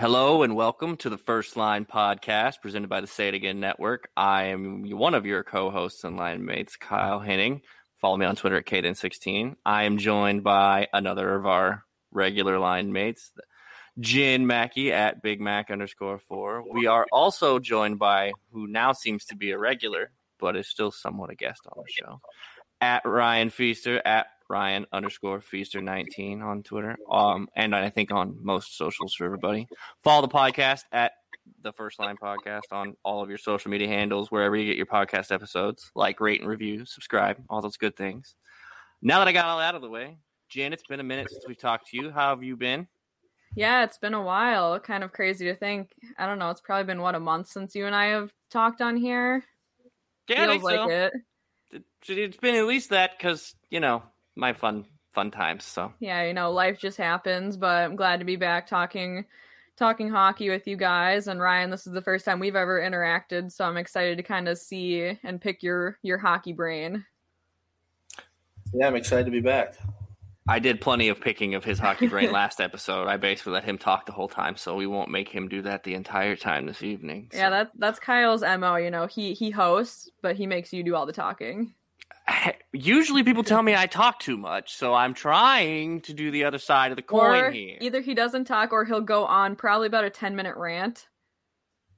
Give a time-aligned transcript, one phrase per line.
[0.00, 4.08] Hello and welcome to the First Line podcast presented by the Say It Again Network.
[4.16, 7.60] I am one of your co-hosts and line mates, Kyle Henning.
[8.00, 9.56] Follow me on Twitter at Caden16.
[9.66, 13.30] I am joined by another of our regular line mates,
[13.98, 16.64] Jen Mackey at Big Mac underscore four.
[16.72, 20.92] We are also joined by who now seems to be a regular, but is still
[20.92, 22.22] somewhat a guest on the show,
[22.80, 26.96] at Ryan Feaster at Ryan underscore Feaster 19 on Twitter.
[27.10, 29.68] Um, and I think on most socials for everybody.
[30.02, 31.12] Follow the podcast at
[31.62, 34.86] the First Line Podcast on all of your social media handles, wherever you get your
[34.86, 35.90] podcast episodes.
[35.94, 38.34] Like, rate, and review, subscribe, all those good things.
[39.00, 41.46] Now that I got all out of the way, Jen, it's been a minute since
[41.46, 42.10] we talked to you.
[42.10, 42.88] How have you been?
[43.54, 44.78] Yeah, it's been a while.
[44.80, 45.92] Kind of crazy to think.
[46.18, 46.50] I don't know.
[46.50, 49.44] It's probably been what a month since you and I have talked on here.
[50.28, 50.88] Yeah, Feels like so.
[50.88, 51.12] it.
[52.08, 54.02] It's been at least that because you know
[54.36, 55.64] my fun fun times.
[55.64, 59.24] So Yeah, you know, life just happens, but I'm glad to be back talking
[59.76, 61.26] talking hockey with you guys.
[61.26, 64.48] And Ryan, this is the first time we've ever interacted, so I'm excited to kind
[64.48, 67.04] of see and pick your your hockey brain.
[68.72, 69.74] Yeah, I'm excited to be back.
[70.48, 73.06] I did plenty of picking of his hockey brain last episode.
[73.06, 75.84] I basically let him talk the whole time, so we won't make him do that
[75.84, 77.28] the entire time this evening.
[77.32, 77.38] So.
[77.38, 78.76] Yeah, that that's Kyle's mo.
[78.76, 81.74] You know, he he hosts, but he makes you do all the talking.
[82.72, 86.58] Usually, people tell me I talk too much, so I'm trying to do the other
[86.58, 87.76] side of the coin Or here.
[87.80, 91.08] either he doesn't talk, or he'll go on probably about a ten minute rant.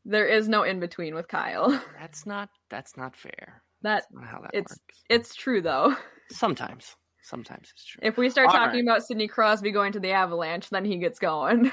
[0.04, 1.70] There is no in between with Kyle.
[2.00, 3.62] That's not that's not fair.
[3.82, 5.04] That That's not how that it's works.
[5.10, 5.94] it's true though.
[6.30, 8.00] Sometimes, sometimes it's true.
[8.02, 8.94] If we start All talking right.
[8.96, 11.70] about Sidney Crosby going to the Avalanche, then he gets going.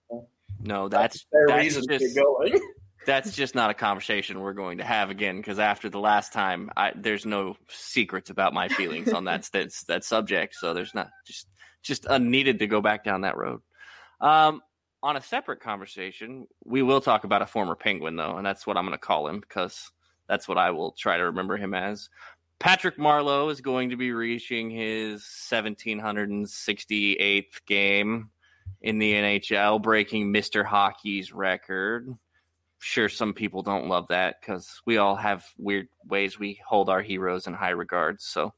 [0.60, 2.58] no, that's Fair that's reason to just going.
[3.06, 6.70] That's just not a conversation we're going to have again because after the last time
[6.76, 11.10] I, there's no secrets about my feelings on that that, that subject so there's not
[11.26, 11.48] just
[11.82, 13.60] just unneeded to go back down that road.
[14.20, 14.62] Um,
[15.02, 18.76] on a separate conversation we will talk about a former penguin though and that's what
[18.76, 19.90] i'm going to call him because
[20.28, 22.08] that's what i will try to remember him as.
[22.60, 28.30] Patrick marleau is going to be reaching his 1768th game
[28.80, 32.16] in the nhl breaking mr hockey's record
[32.82, 37.00] sure some people don't love that because we all have weird ways we hold our
[37.00, 38.24] heroes in high regards.
[38.24, 38.52] So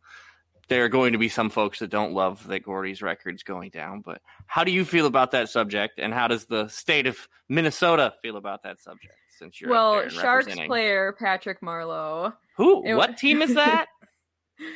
[0.69, 4.01] there are going to be some folks that don't love that Gordie's record's going down.
[4.01, 8.15] But how do you feel about that subject, and how does the state of Minnesota
[8.23, 9.15] feel about that subject?
[9.39, 12.33] Since you're well, Sharks player Patrick Marleau.
[12.57, 12.85] who?
[12.87, 13.87] it- what team is that?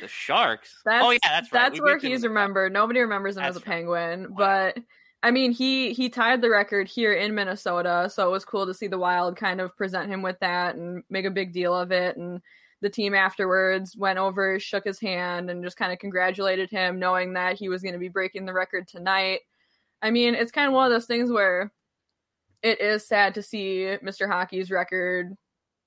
[0.01, 0.75] the Sharks.
[0.85, 1.61] Oh, that's, oh yeah, that's right.
[1.63, 2.73] That's We where he's remembered.
[2.73, 3.65] Nobody remembers him as a right.
[3.65, 4.77] Penguin, but
[5.21, 8.73] I mean, he he tied the record here in Minnesota, so it was cool to
[8.73, 11.91] see the Wild kind of present him with that and make a big deal of
[11.91, 12.15] it.
[12.17, 12.41] And
[12.81, 17.33] the team afterwards went over, shook his hand, and just kind of congratulated him, knowing
[17.33, 19.41] that he was going to be breaking the record tonight.
[20.01, 21.73] I mean, it's kind of one of those things where
[22.63, 24.29] it is sad to see Mr.
[24.29, 25.35] Hockey's record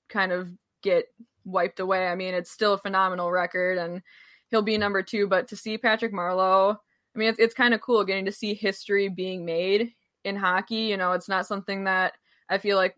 [0.09, 0.49] kind of
[0.83, 1.05] get
[1.45, 2.07] wiped away.
[2.07, 4.03] I mean, it's still a phenomenal record, and
[4.49, 5.27] he'll be number two.
[5.27, 6.77] But to see Patrick Marleau,
[7.15, 9.93] I mean, it's, it's kind of cool getting to see history being made
[10.23, 10.75] in hockey.
[10.75, 12.13] You know, it's not something that
[12.49, 12.95] I feel like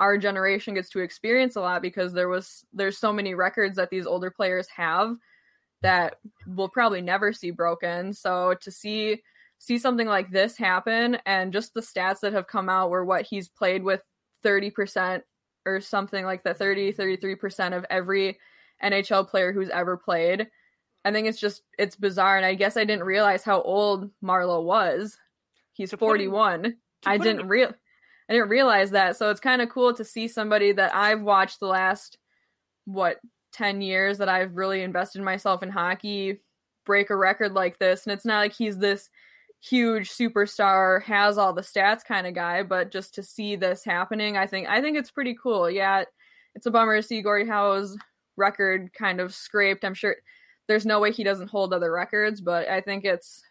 [0.00, 3.90] our generation gets to experience a lot because there was there's so many records that
[3.90, 5.16] these older players have
[5.82, 6.16] that
[6.46, 8.12] we'll probably never see broken.
[8.12, 9.22] So to see
[9.58, 13.22] see something like this happen and just the stats that have come out where what
[13.22, 14.02] he's played with
[14.44, 15.22] 30%
[15.64, 18.38] or something like that 30 33% of every
[18.82, 20.48] NHL player who's ever played.
[21.04, 24.62] I think it's just it's bizarre and I guess I didn't realize how old Marleau
[24.62, 25.16] was.
[25.72, 26.76] He's him- 41.
[27.06, 27.72] I didn't real
[28.28, 29.16] I didn't realize that.
[29.16, 32.16] So it's kind of cool to see somebody that I've watched the last
[32.86, 33.18] what
[33.52, 36.40] 10 years that I've really invested myself in hockey
[36.84, 39.08] break a record like this and it's not like he's this
[39.62, 44.36] huge superstar has all the stats kind of guy but just to see this happening
[44.36, 45.70] I think I think it's pretty cool.
[45.70, 46.04] Yeah,
[46.54, 47.96] it's a bummer to see Gordie Howe's
[48.36, 49.84] record kind of scraped.
[49.84, 50.16] I'm sure
[50.68, 53.42] there's no way he doesn't hold other records, but I think it's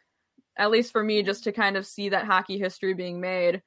[0.58, 3.62] at least for me, just to kind of see that hockey history being made,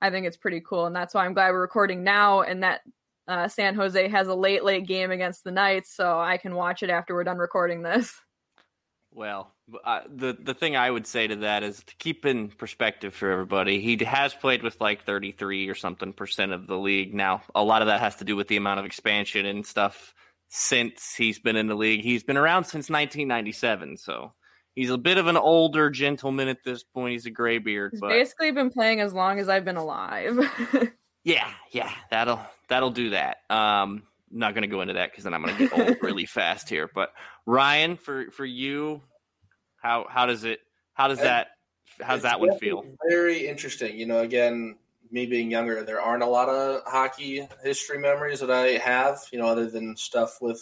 [0.00, 0.86] I think it's pretty cool.
[0.86, 2.82] And that's why I'm glad we're recording now and that
[3.26, 6.82] uh, San Jose has a late, late game against the Knights, so I can watch
[6.82, 8.14] it after we're done recording this.
[9.10, 9.50] Well,
[9.84, 13.30] uh, the the thing I would say to that is to keep in perspective for
[13.30, 13.80] everybody.
[13.80, 17.14] He has played with like 33 or something percent of the league.
[17.14, 20.14] Now, a lot of that has to do with the amount of expansion and stuff
[20.48, 22.02] since he's been in the league.
[22.02, 24.32] He's been around since 1997, so
[24.74, 27.12] he's a bit of an older gentleman at this point.
[27.12, 27.92] He's a graybeard.
[27.92, 28.08] He's but...
[28.08, 30.38] basically been playing as long as I've been alive.
[31.24, 33.38] yeah, yeah, that'll that'll do that.
[33.50, 35.96] Um, I'm not going to go into that because then I'm going to get old
[36.02, 36.90] really fast here.
[36.92, 37.12] But
[37.46, 39.02] Ryan, for for you,
[39.76, 40.60] how how does it
[40.94, 41.48] how does that
[42.00, 42.84] how's that one feel?
[43.08, 43.96] Very interesting.
[43.96, 44.76] You know, again,
[45.10, 49.20] me being younger, there aren't a lot of hockey history memories that I have.
[49.32, 50.60] You know, other than stuff with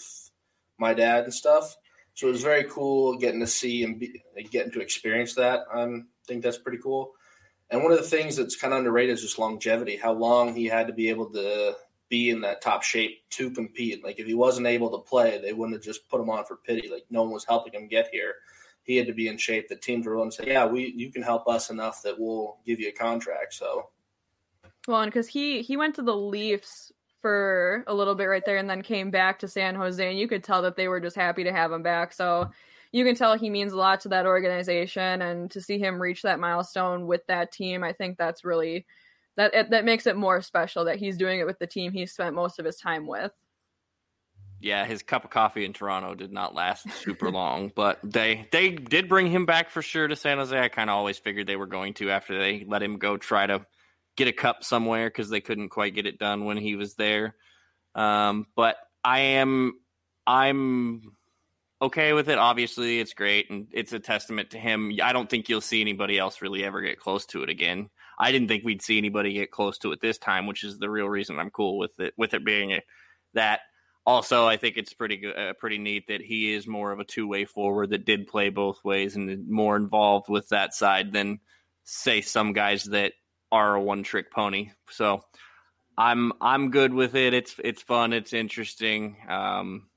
[0.79, 1.77] my dad and stuff.
[2.15, 5.65] So it was very cool getting to see and be, getting to experience that.
[5.73, 5.87] I
[6.27, 7.13] think that's pretty cool.
[7.71, 9.97] And one of the things that's kind of underrated is just longevity.
[9.97, 11.77] How long he had to be able to
[12.09, 14.05] be in that top shape to compete.
[14.05, 16.57] Like if he wasn't able to play, they wouldn't have just put him on for
[16.57, 16.89] pity.
[16.89, 18.35] Like no one was helping him get here.
[18.83, 19.69] He had to be in shape.
[19.69, 22.59] The teams were willing to say, "Yeah, we you can help us enough that we'll
[22.65, 23.91] give you a contract." So,
[24.87, 26.93] well, and because he he went to the Leafs
[27.23, 30.29] for a little bit right there, and then came back to San Jose, and you
[30.29, 32.13] could tell that they were just happy to have him back.
[32.13, 32.51] So.
[32.93, 36.23] You can tell he means a lot to that organization, and to see him reach
[36.23, 38.87] that milestone with that team, I think that's really
[39.37, 42.07] that it, that makes it more special that he's doing it with the team he
[42.07, 43.33] spent most of his time with.
[44.59, 48.71] Yeah, his cup of coffee in Toronto did not last super long, but they they
[48.71, 50.59] did bring him back for sure to San Jose.
[50.59, 53.47] I kind of always figured they were going to after they let him go try
[53.47, 53.67] to
[54.17, 57.35] get a cup somewhere because they couldn't quite get it done when he was there.
[57.95, 59.75] Um, but I am
[60.27, 61.13] I'm
[61.81, 62.39] okay with it.
[62.39, 64.93] Obviously, it's great and it's a testament to him.
[65.03, 67.91] I don't think you'll see anybody else really ever get close to it again.
[68.19, 70.91] I didn't think we'd see anybody get close to it this time, which is the
[70.91, 72.15] real reason I'm cool with it.
[72.17, 72.81] With it being a,
[73.35, 73.61] that.
[74.09, 77.05] Also, I think it's pretty good, uh, pretty neat that he is more of a
[77.05, 81.41] two way forward that did play both ways and more involved with that side than
[81.83, 83.15] say some guys that
[83.53, 84.71] are a one trick pony.
[84.91, 85.23] So
[85.99, 87.35] I'm I'm good with it.
[87.35, 88.13] It's it's fun.
[88.13, 89.17] It's interesting.
[89.29, 89.89] Um,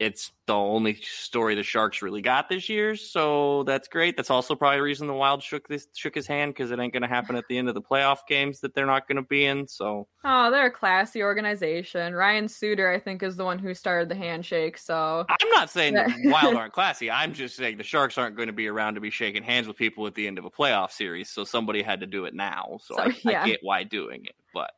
[0.00, 4.16] it's the only story the Sharks really got this year, so that's great.
[4.16, 6.92] That's also probably the reason the Wild shook this shook his hand because it ain't
[6.92, 9.22] going to happen at the end of the playoff games that they're not going to
[9.22, 9.68] be in.
[9.68, 12.12] So, oh, they're a classy organization.
[12.12, 14.78] Ryan Suter, I think, is the one who started the handshake.
[14.78, 17.10] So I'm not saying the Wild aren't classy.
[17.10, 19.76] I'm just saying the Sharks aren't going to be around to be shaking hands with
[19.76, 21.30] people at the end of a playoff series.
[21.30, 22.78] So somebody had to do it now.
[22.82, 23.42] So, so I, yeah.
[23.42, 24.72] I get why doing it, but.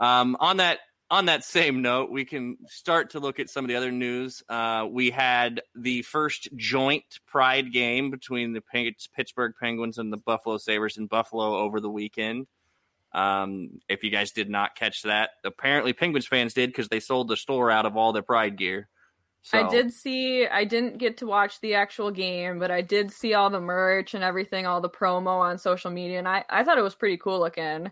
[0.00, 0.78] Um, on that
[1.10, 4.42] on that same note, we can start to look at some of the other news.
[4.48, 8.62] Uh, we had the first joint pride game between the
[9.14, 12.46] Pittsburgh Penguins and the Buffalo Sabres in Buffalo over the weekend.
[13.12, 17.28] Um, if you guys did not catch that, apparently Penguins fans did because they sold
[17.28, 18.88] the store out of all their pride gear.
[19.40, 19.58] So.
[19.58, 23.32] I did see, I didn't get to watch the actual game, but I did see
[23.32, 26.76] all the merch and everything, all the promo on social media, and I, I thought
[26.76, 27.90] it was pretty cool looking.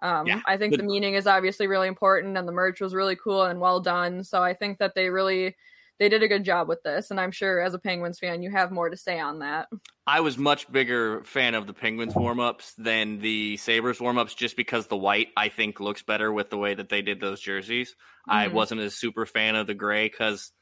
[0.00, 3.16] Um, yeah, I think the meaning is obviously really important, and the merch was really
[3.16, 4.24] cool and well done.
[4.24, 5.56] So I think that they really
[5.98, 8.50] they did a good job with this, and I'm sure as a Penguins fan, you
[8.52, 9.68] have more to say on that.
[10.06, 14.34] I was much bigger fan of the Penguins warm ups than the Sabres warm ups,
[14.34, 17.40] just because the white I think looks better with the way that they did those
[17.40, 17.90] jerseys.
[17.90, 18.30] Mm-hmm.
[18.30, 20.52] I wasn't a super fan of the gray because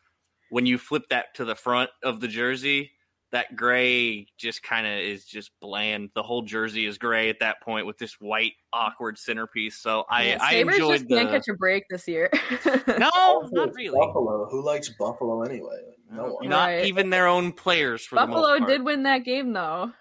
[0.48, 2.92] when you flip that to the front of the jersey,
[3.32, 6.10] that gray just kind of is just bland.
[6.14, 9.78] The whole jersey is gray at that point with this white awkward centerpiece.
[9.78, 11.16] So I yeah, I enjoyed just the...
[11.16, 12.30] can't catch a break this year.
[12.86, 13.98] no, not really.
[13.98, 14.48] Buffalo.
[14.50, 15.80] Who likes Buffalo anyway?
[16.10, 16.48] No one.
[16.48, 16.84] Not right.
[16.86, 18.04] even their own players.
[18.04, 19.92] For Buffalo did win that game though.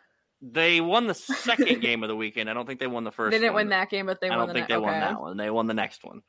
[0.41, 2.50] They won the second game of the weekend.
[2.50, 3.32] I don't think they won the first.
[3.32, 3.63] They didn't one.
[3.65, 4.48] win that game, but they I won.
[4.48, 4.86] don't think ne- they okay.
[4.86, 5.38] won that one.
[5.38, 6.22] They won the next one.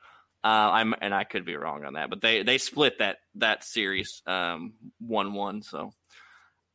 [0.43, 3.65] Uh, I'm and I could be wrong on that, but they they split that that
[3.65, 5.62] series um one one.
[5.62, 5.93] So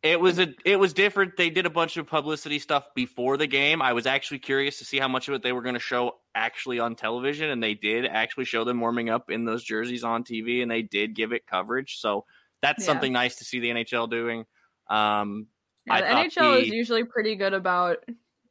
[0.03, 1.37] it was a it was different.
[1.37, 3.81] They did a bunch of publicity stuff before the game.
[3.81, 6.17] I was actually curious to see how much of it they were going to show
[6.33, 10.23] actually on television, and they did actually show them warming up in those jerseys on
[10.23, 11.99] TV, and they did give it coverage.
[11.99, 12.25] So
[12.61, 12.87] that's yeah.
[12.87, 14.45] something nice to see the NHL doing.
[14.89, 15.47] Um,
[15.85, 16.65] yeah, the NHL the...
[16.65, 17.97] is usually pretty good about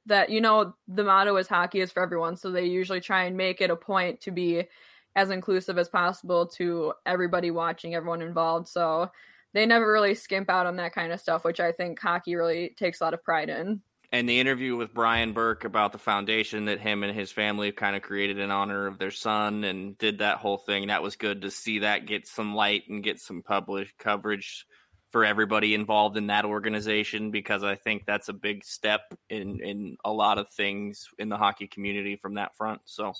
[0.06, 0.30] that.
[0.30, 3.60] You know, the motto is hockey is for everyone, so they usually try and make
[3.60, 4.68] it a point to be
[5.16, 8.68] as inclusive as possible to everybody watching, everyone involved.
[8.68, 9.10] So
[9.52, 12.74] they never really skimp out on that kind of stuff, which I think hockey really
[12.78, 13.82] takes a lot of pride in.
[14.12, 17.94] And the interview with Brian Burke about the foundation that him and his family kind
[17.94, 20.88] of created in honor of their son and did that whole thing.
[20.88, 24.66] That was good to see that get some light and get some published coverage
[25.10, 29.96] for everybody involved in that organization because I think that's a big step in in
[30.04, 32.80] a lot of things in the hockey community from that front.
[32.86, 33.12] So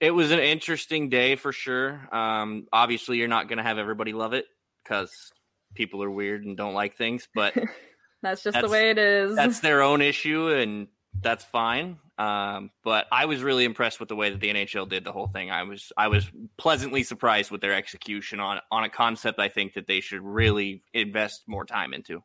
[0.00, 2.08] it was an interesting day for sure.
[2.12, 4.46] Um, obviously, you're not going to have everybody love it
[4.84, 5.32] because
[5.74, 7.54] people are weird and don't like things, but
[8.22, 9.36] that's just that's, the way it is.
[9.36, 10.88] That's their own issue, and
[11.20, 11.98] that's fine.
[12.16, 15.26] Um, but I was really impressed with the way that the NHL did the whole
[15.26, 15.50] thing.
[15.50, 19.74] I was I was pleasantly surprised with their execution on on a concept I think
[19.74, 22.22] that they should really invest more time into.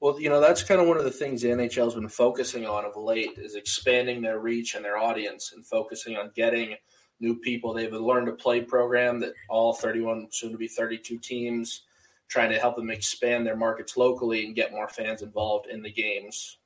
[0.00, 2.66] Well, you know that's kind of one of the things the NHL has been focusing
[2.66, 6.74] on of late is expanding their reach and their audience and focusing on getting
[7.22, 7.72] new people.
[7.72, 11.84] They have a learn to play program that all 31 soon to be 32 teams
[12.28, 15.92] trying to help them expand their markets locally and get more fans involved in the
[15.92, 16.58] games.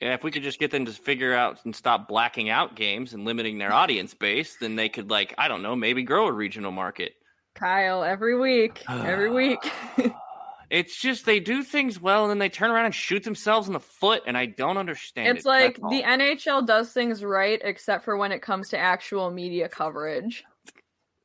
[0.00, 3.12] Yeah, if we could just get them to figure out and stop blacking out games
[3.12, 6.32] and limiting their audience base, then they could like, I don't know, maybe grow a
[6.32, 7.12] regional market.
[7.54, 8.82] Kyle, every week.
[8.88, 9.58] every week.
[10.70, 13.72] it's just they do things well and then they turn around and shoot themselves in
[13.72, 15.36] the foot and I don't understand.
[15.36, 15.48] It's it.
[15.48, 20.44] like the NHL does things right except for when it comes to actual media coverage.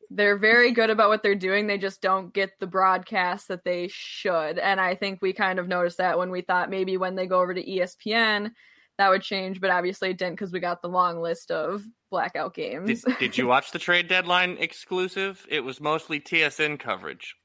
[0.09, 1.67] They're very good about what they're doing.
[1.67, 4.59] They just don't get the broadcast that they should.
[4.59, 7.39] And I think we kind of noticed that when we thought maybe when they go
[7.39, 8.51] over to ESPN,
[8.97, 12.53] that would change, but obviously it didn't because we got the long list of blackout
[12.53, 13.03] games.
[13.03, 15.45] Did, did, you watch the trade deadline exclusive?
[15.49, 17.35] It was mostly TSN coverage.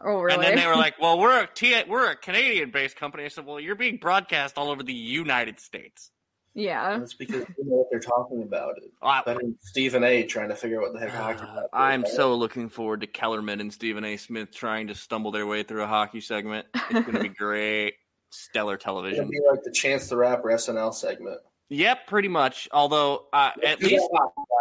[0.00, 0.34] Oh, really?
[0.34, 3.46] And then they were like, "Well, we're a T- we're a Canadian-based company." I said,
[3.46, 6.10] "Well, you're being broadcast all over the United States."
[6.54, 8.78] Yeah, that's because you know what they're talking about.
[8.78, 10.24] It uh, better than Stephen A.
[10.24, 11.44] trying to figure out what the heck hockey.
[11.44, 14.16] Uh, I'm so looking forward to Kellerman and Stephen A.
[14.16, 16.66] Smith trying to stumble their way through a hockey segment.
[16.74, 17.94] It's going to be great,
[18.30, 19.20] stellar television.
[19.20, 21.38] It'll be like the Chance the Rapper SNL segment.
[21.68, 22.68] Yep, pretty much.
[22.72, 24.08] Although, uh, at least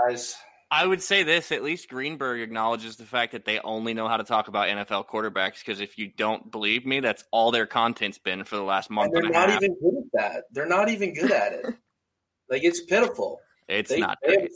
[0.08, 0.36] guys.
[0.70, 4.18] I would say this: at least Greenberg acknowledges the fact that they only know how
[4.18, 5.60] to talk about NFL quarterbacks.
[5.60, 9.14] Because if you don't believe me, that's all their content's been for the last month.
[9.14, 9.64] And they're and not half.
[9.64, 10.44] even good at that.
[10.52, 11.66] They're not even good at it.
[12.50, 13.40] like it's pitiful.
[13.70, 14.18] It's they, not.
[14.26, 14.50] They have,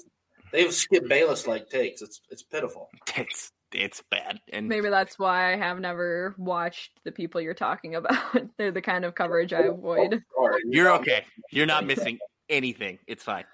[0.51, 2.01] they have Skip Bayless like takes.
[2.01, 2.89] It's it's pitiful.
[3.15, 4.41] It's it's bad.
[4.51, 8.18] And maybe that's why I have never watched the people you're talking about.
[8.58, 10.22] They're the kind of coverage I avoid.
[10.65, 11.25] You're okay.
[11.51, 13.00] You're not missing anything.
[13.08, 13.46] It's fine.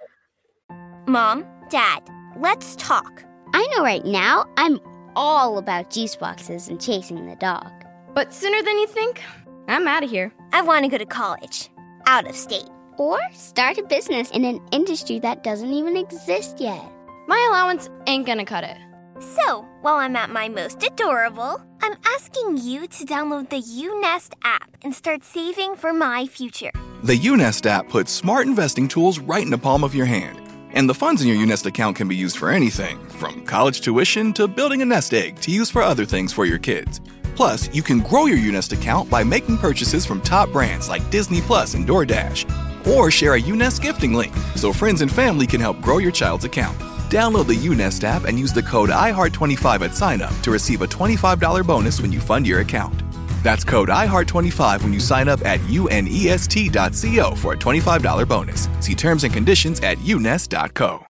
[1.08, 2.10] Mom, Dad,
[2.40, 3.24] let's talk.
[3.54, 4.80] I know right now I'm
[5.16, 7.72] all about juice boxes and chasing the dog.
[8.14, 9.22] But sooner than you think,
[9.68, 10.32] I'm out of here.
[10.54, 11.70] I want to go to college,
[12.06, 12.70] out of state.
[12.98, 16.84] Or start a business in an industry that doesn't even exist yet.
[17.28, 18.78] My allowance ain't gonna cut it.
[19.20, 24.78] So, while I'm at my most adorable, I'm asking you to download the UNest app
[24.84, 26.72] and start saving for my future.
[27.04, 30.47] The UNest app puts smart investing tools right in the palm of your hand.
[30.78, 34.32] And the funds in your UNest account can be used for anything from college tuition
[34.34, 37.02] to building a nest egg to use for other things for your kids.
[37.36, 41.42] Plus, you can grow your UNest account by making purchases from top brands like Disney
[41.42, 42.46] Plus and DoorDash.
[42.86, 46.46] Or share a UNest gifting link so friends and family can help grow your child's
[46.46, 46.78] account.
[47.10, 51.66] Download the UNest app and use the code IHEART25 at signup to receive a $25
[51.66, 53.02] bonus when you fund your account.
[53.44, 58.70] That's code IHEART25 when you sign up at unest.co for a $25 bonus.
[58.80, 61.06] See terms and conditions at unest.co.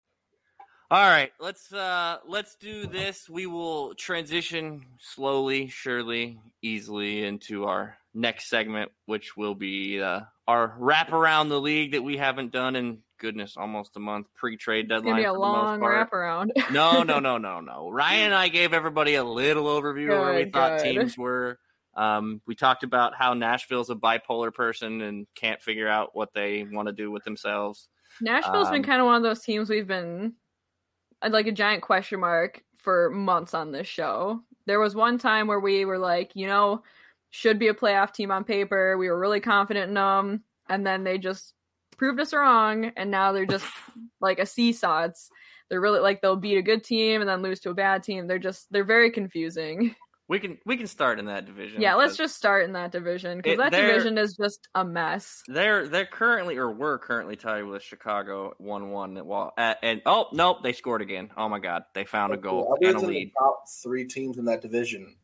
[0.89, 3.29] All right, let's uh let's do this.
[3.29, 10.77] We will transition slowly, surely, easily into our next segment, which will be uh, our
[10.79, 15.17] wrap around the league that we haven't done in goodness almost a month pre-trade deadline.
[15.17, 16.53] It's gonna be a long wrap around.
[16.71, 17.89] no, no, no, no, no.
[17.89, 21.59] Ryan and I gave everybody a little overview good, of where we thought teams were.
[21.97, 26.63] Um, we talked about how Nashville's a bipolar person and can't figure out what they
[26.71, 27.89] want to do with themselves.
[28.21, 30.33] Nashville's um, been kind of one of those teams we've been
[31.27, 34.41] like a giant question mark for months on this show.
[34.67, 36.83] There was one time where we were like, you know,
[37.31, 38.97] should be a playoff team on paper.
[38.97, 41.53] We were really confident in them, and then they just
[41.97, 43.65] proved us wrong, and now they're just
[44.21, 45.05] like a seesaw.
[45.05, 45.29] It's
[45.69, 48.27] they're really like they'll beat a good team and then lose to a bad team.
[48.27, 49.95] They're just they're very confusing.
[50.29, 51.81] We can we can start in that division.
[51.81, 55.41] Yeah, let's just start in that division because that division is just a mess.
[55.47, 59.25] They're they're currently or were currently tied with Chicago one one.
[59.25, 61.29] Well, and oh nope, they scored again.
[61.37, 63.31] Oh my god, they found a goal and a lead.
[63.39, 65.15] top three teams in that division,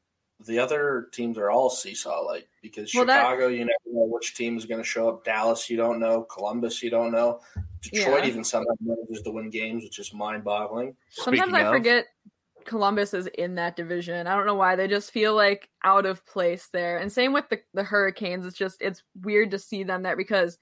[0.46, 3.56] the other teams are all seesaw like because well, Chicago, that...
[3.56, 5.26] you never know which team is going to show up.
[5.26, 6.24] Dallas, you don't know.
[6.24, 7.42] Columbus, you don't know.
[7.82, 8.30] Detroit yeah.
[8.30, 10.96] even sometimes manages to win games, which is mind boggling.
[11.10, 12.06] Sometimes Speaking I of, forget
[12.66, 14.28] Columbus is in that division.
[14.28, 16.98] I don't know why they just feel like out of place there.
[16.98, 18.46] And same with the the Hurricanes.
[18.46, 20.58] It's just it's weird to see them there because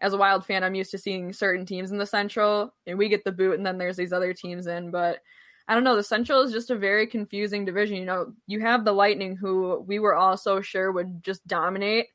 [0.00, 3.08] as a Wild fan, I'm used to seeing certain teams in the Central, and we
[3.08, 4.90] get the boot, and then there's these other teams in.
[4.90, 5.20] But
[5.66, 5.96] I don't know.
[5.96, 7.96] The Central is just a very confusing division.
[7.96, 12.08] You know, you have the Lightning, who we were all so sure would just dominate,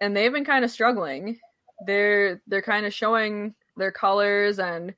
[0.00, 1.38] and they've been kind of struggling.
[1.86, 4.94] They're they're kind of showing their colors and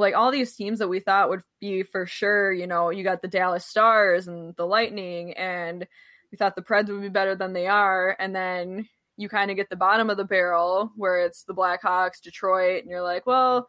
[0.00, 2.52] like all these teams that we thought would be for sure.
[2.52, 5.86] You know, you got the Dallas Stars and the Lightning, and
[6.32, 9.56] we thought the Preds would be better than they are, and then you kind of
[9.56, 13.68] get the bottom of the barrel where it's the Blackhawks, Detroit, and you're like, well,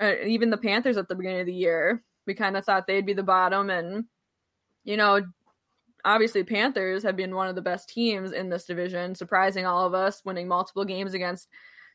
[0.00, 3.12] even the Panthers at the beginning of the year we kind of thought they'd be
[3.12, 4.04] the bottom and
[4.84, 5.20] you know
[6.04, 9.94] obviously panthers have been one of the best teams in this division surprising all of
[9.94, 11.48] us winning multiple games against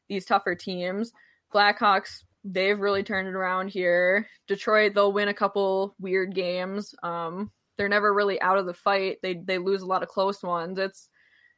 [0.10, 1.14] these tougher teams
[1.54, 7.52] blackhawks they've really turned it around here detroit they'll win a couple weird games um,
[7.78, 10.78] they're never really out of the fight they they lose a lot of close ones
[10.78, 11.10] it's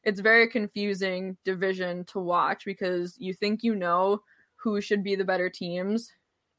[0.04, 4.22] it's very confusing division to watch because you think you know
[4.56, 6.12] who should be the better teams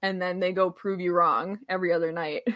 [0.02, 2.42] and then they go prove you wrong every other night.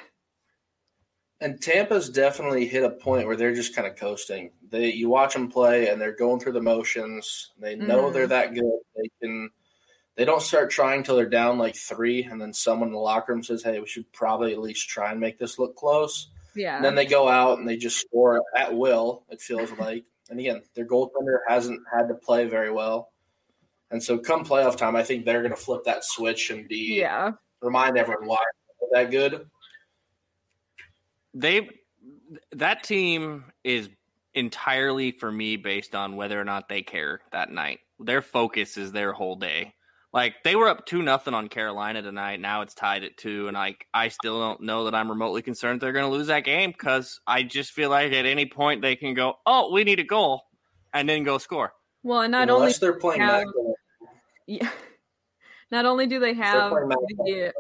[1.41, 4.52] And Tampa's definitely hit a point where they're just kind of coasting.
[4.71, 7.50] They you watch them play and they're going through the motions.
[7.59, 8.12] They know mm.
[8.12, 8.79] they're that good.
[8.95, 9.50] They can
[10.16, 13.33] they don't start trying till they're down like three, and then someone in the locker
[13.33, 16.76] room says, "Hey, we should probably at least try and make this look close." Yeah.
[16.76, 19.25] And then they go out and they just score at will.
[19.31, 23.11] It feels like, and again, their goaltender hasn't had to play very well.
[23.90, 26.97] And so come playoff time, I think they're going to flip that switch and be
[26.99, 28.38] yeah remind everyone why
[28.81, 29.47] they're that good.
[31.35, 31.71] They
[32.52, 33.88] that team is
[34.35, 37.81] entirely for me based on whether or not they care that night.
[37.99, 39.75] Their focus is their whole day.
[40.12, 42.38] Like they were up two nothing on Carolina tonight.
[42.38, 45.81] Now it's tied at two, and like I still don't know that I'm remotely concerned
[45.81, 48.95] they're going to lose that game because I just feel like at any point they
[48.95, 50.42] can go, oh, we need a goal,
[50.92, 51.73] and then go score.
[52.02, 53.45] Well, and not Unless only they're playing have,
[54.47, 54.71] yeah.
[55.71, 57.52] Not only do they have the,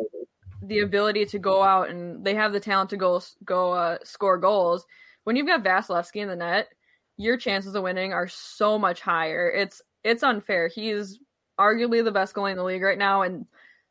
[0.62, 4.36] the ability to go out and they have the talent to go go uh, score
[4.36, 4.84] goals,
[5.24, 6.68] when you've got Vasilevskiy in the net,
[7.16, 9.50] your chances of winning are so much higher.
[9.50, 10.68] It's it's unfair.
[10.68, 11.18] He's
[11.62, 13.46] arguably the best goalie in the league right now, and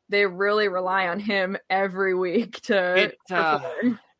[0.09, 2.95] they really rely on him every week to.
[2.95, 3.59] It, uh,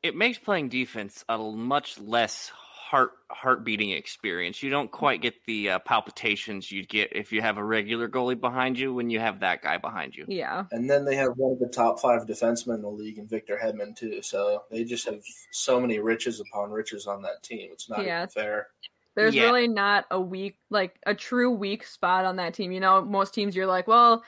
[0.02, 2.52] it makes playing defense a much less
[2.92, 4.62] heart heart beating experience.
[4.62, 8.40] You don't quite get the uh, palpitations you'd get if you have a regular goalie
[8.40, 10.26] behind you when you have that guy behind you.
[10.28, 10.66] Yeah.
[10.72, 13.58] And then they have one of the top five defensemen in the league and Victor
[13.64, 14.22] Hedman too.
[14.22, 17.70] So they just have so many riches upon riches on that team.
[17.72, 18.26] It's not yeah.
[18.26, 18.68] fair.
[19.16, 19.44] There's yeah.
[19.44, 22.72] really not a weak like a true weak spot on that team.
[22.72, 24.24] You know, most teams you're like, well,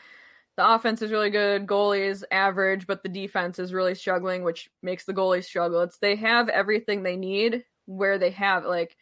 [0.57, 4.69] the offense is really good, goalie is average, but the defense is really struggling, which
[4.81, 5.81] makes the goalie struggle.
[5.81, 8.95] It's they have everything they need where they have like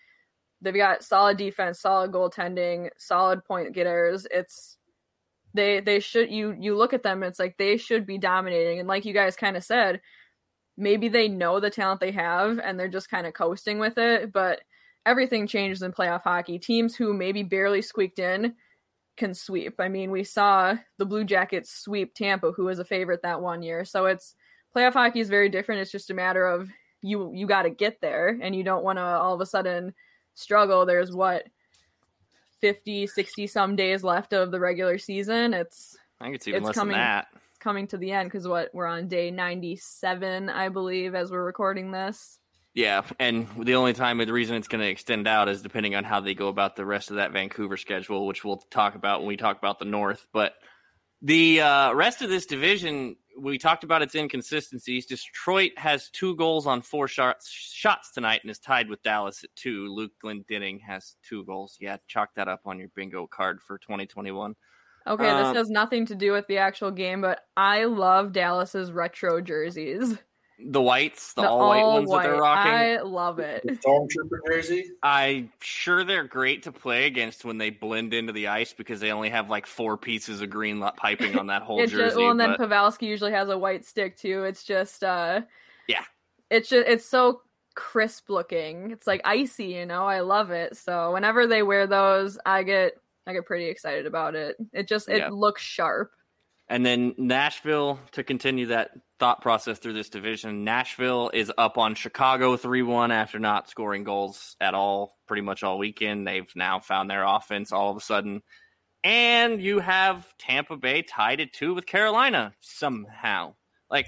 [0.62, 4.28] they've got solid defense, solid goaltending, solid point getters.
[4.32, 4.78] It's
[5.54, 8.88] they they should you you look at them it's like they should be dominating and
[8.88, 10.02] like you guys kind of said
[10.78, 14.32] maybe they know the talent they have and they're just kind of coasting with it
[14.32, 14.62] but
[15.06, 16.60] everything changes in playoff hockey.
[16.60, 18.56] Teams who maybe barely squeaked in
[19.18, 19.76] can sweep.
[19.80, 23.62] I mean we saw the blue jackets sweep tampa who was a favorite that one
[23.62, 23.86] year.
[23.86, 24.36] So it's
[24.76, 25.82] playoff hockey is very different.
[25.82, 26.70] It's just a matter of
[27.02, 29.94] you you got to get there and you don't want to all of a sudden
[30.34, 30.86] struggle.
[30.86, 31.48] There's what
[32.62, 35.54] 50 60 some days left of the regular season.
[35.54, 37.28] It's i think it's even it's less coming, than that.
[37.60, 41.92] coming to the end because what we're on day 97 i believe as we're recording
[41.92, 42.38] this
[42.74, 46.04] yeah and the only time the reason it's going to extend out is depending on
[46.04, 49.28] how they go about the rest of that vancouver schedule which we'll talk about when
[49.28, 50.54] we talk about the north but
[51.22, 55.06] the uh, rest of this division we talked about its inconsistencies.
[55.06, 59.56] Detroit has two goals on four shots shots tonight and is tied with Dallas at
[59.56, 59.88] two.
[59.88, 61.78] Luke Glendening has two goals.
[61.80, 64.56] Yeah, chalk that up on your bingo card for 2021.
[65.08, 68.92] Okay, um, this has nothing to do with the actual game, but I love Dallas's
[68.92, 70.18] retro jerseys
[70.65, 72.24] the whites, the, the all white ones white.
[72.24, 72.71] that they're rocking.
[72.71, 73.63] I love it.
[73.65, 74.91] The Stormtrooper jersey.
[75.04, 79.12] I'm sure they're great to play against when they blend into the ice because they
[79.12, 81.97] only have like four pieces of green piping on that whole jersey.
[81.97, 84.43] Just, well, and then Pavelski usually has a white stick too.
[84.43, 85.41] It's just, uh,
[85.88, 86.04] yeah,
[86.50, 87.41] it's just it's so
[87.76, 88.91] crisp looking.
[88.91, 90.06] It's like icy, you know.
[90.06, 90.78] I love it.
[90.78, 92.93] So whenever they wear those, I get
[93.26, 94.58] I get pretty excited about it.
[94.74, 95.30] It just it yeah.
[95.30, 96.12] looks sharp.
[96.72, 100.64] And then Nashville to continue that thought process through this division.
[100.64, 105.64] Nashville is up on Chicago 3 1 after not scoring goals at all pretty much
[105.64, 106.26] all weekend.
[106.26, 108.42] They've now found their offense all of a sudden.
[109.04, 113.56] And you have Tampa Bay tied at 2 with Carolina somehow.
[113.90, 114.08] Like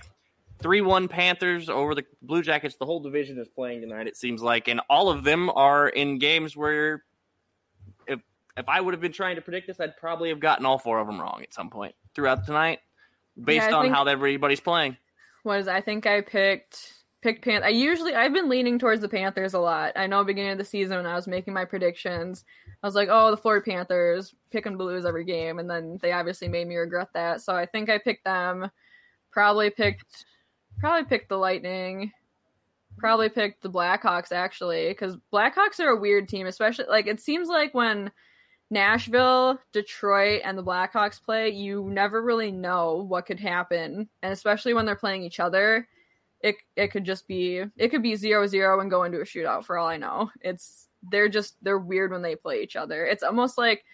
[0.62, 2.78] 3 1 Panthers over the Blue Jackets.
[2.78, 4.69] The whole division is playing tonight, it seems like.
[4.69, 7.04] And all of them are in games where
[8.57, 10.99] if, I would have been trying to predict this, I'd probably have gotten all four
[10.99, 12.79] of them wrong at some point throughout tonight
[13.41, 14.97] based yeah, on how everybody's playing.
[15.43, 17.63] Was I think I picked picked Pan.
[17.63, 19.93] I usually I've been leaning towards the Panthers a lot.
[19.95, 22.43] I know beginning of the season when I was making my predictions,
[22.83, 26.11] I was like, oh, the Florida Panthers pick and blues every game, and then they
[26.11, 27.41] obviously made me regret that.
[27.41, 28.69] So I think I picked them.
[29.31, 30.25] Probably picked,
[30.79, 32.11] probably picked the Lightning.
[32.99, 37.47] Probably picked the Blackhawks actually, because Blackhawks are a weird team, especially like it seems
[37.47, 38.11] like when
[38.73, 44.73] Nashville, Detroit, and the Blackhawks play, you never really know what could happen, and especially
[44.73, 45.88] when they're playing each other
[46.43, 49.63] it it could just be it could be zero zero and go into a shootout
[49.63, 50.29] for all I know.
[50.41, 53.05] It's they're just they're weird when they play each other.
[53.05, 53.86] It's almost like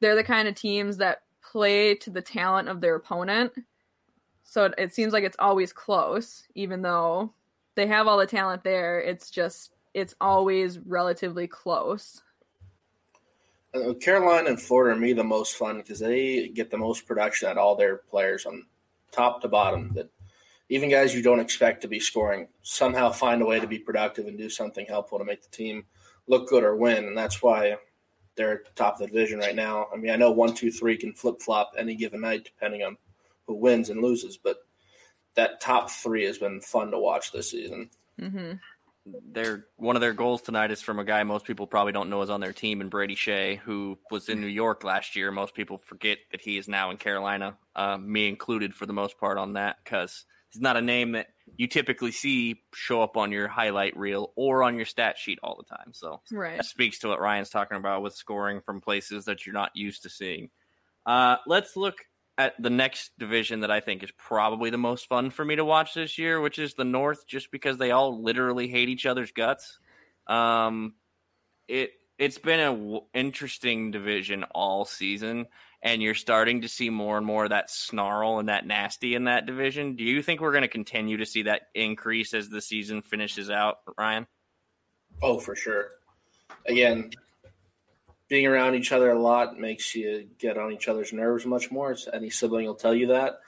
[0.00, 3.52] they're the kind of teams that play to the talent of their opponent.
[4.44, 7.32] So it, it seems like it's always close, even though
[7.74, 9.00] they have all the talent there.
[9.00, 12.22] It's just it's always relatively close.
[13.74, 17.48] Uh, Carolina and Florida are me the most fun because they get the most production
[17.48, 18.66] at all their players on
[19.10, 19.92] top to bottom.
[19.94, 20.10] That
[20.68, 24.26] even guys you don't expect to be scoring somehow find a way to be productive
[24.26, 25.84] and do something helpful to make the team
[26.26, 27.04] look good or win.
[27.04, 27.76] And that's why
[28.36, 29.88] they're at the top of the division right now.
[29.92, 32.96] I mean, I know one, two, three can flip flop any given night depending on
[33.46, 34.58] who wins and loses, but
[35.34, 37.90] that top three has been fun to watch this season.
[38.20, 38.52] Mm-hmm.
[39.06, 42.22] Their one of their goals tonight is from a guy most people probably don't know
[42.22, 45.30] is on their team, and Brady Skjei, who was in New York last year.
[45.30, 49.18] Most people forget that he is now in Carolina, uh, me included for the most
[49.18, 53.32] part on that because He's not a name that you typically see show up on
[53.32, 55.92] your highlight reel or on your stat sheet all the time.
[55.92, 56.58] So right.
[56.58, 60.04] that speaks to what Ryan's talking about with scoring from places that you're not used
[60.04, 60.50] to seeing.
[61.04, 61.96] Uh, let's look
[62.36, 65.64] at the next division that I think is probably the most fun for me to
[65.64, 69.32] watch this year, which is the North, just because they all literally hate each other's
[69.32, 69.78] guts.
[70.26, 70.94] Um,
[71.68, 75.46] it it's been an w- interesting division all season
[75.84, 79.24] and you're starting to see more and more of that snarl and that nasty in
[79.24, 79.96] that division.
[79.96, 83.50] Do you think we're going to continue to see that increase as the season finishes
[83.50, 84.26] out, Ryan?
[85.22, 85.90] Oh, for sure.
[86.66, 87.10] Again,
[88.28, 91.96] being around each other a lot makes you get on each other's nerves much more.
[92.12, 93.40] Any sibling will tell you that.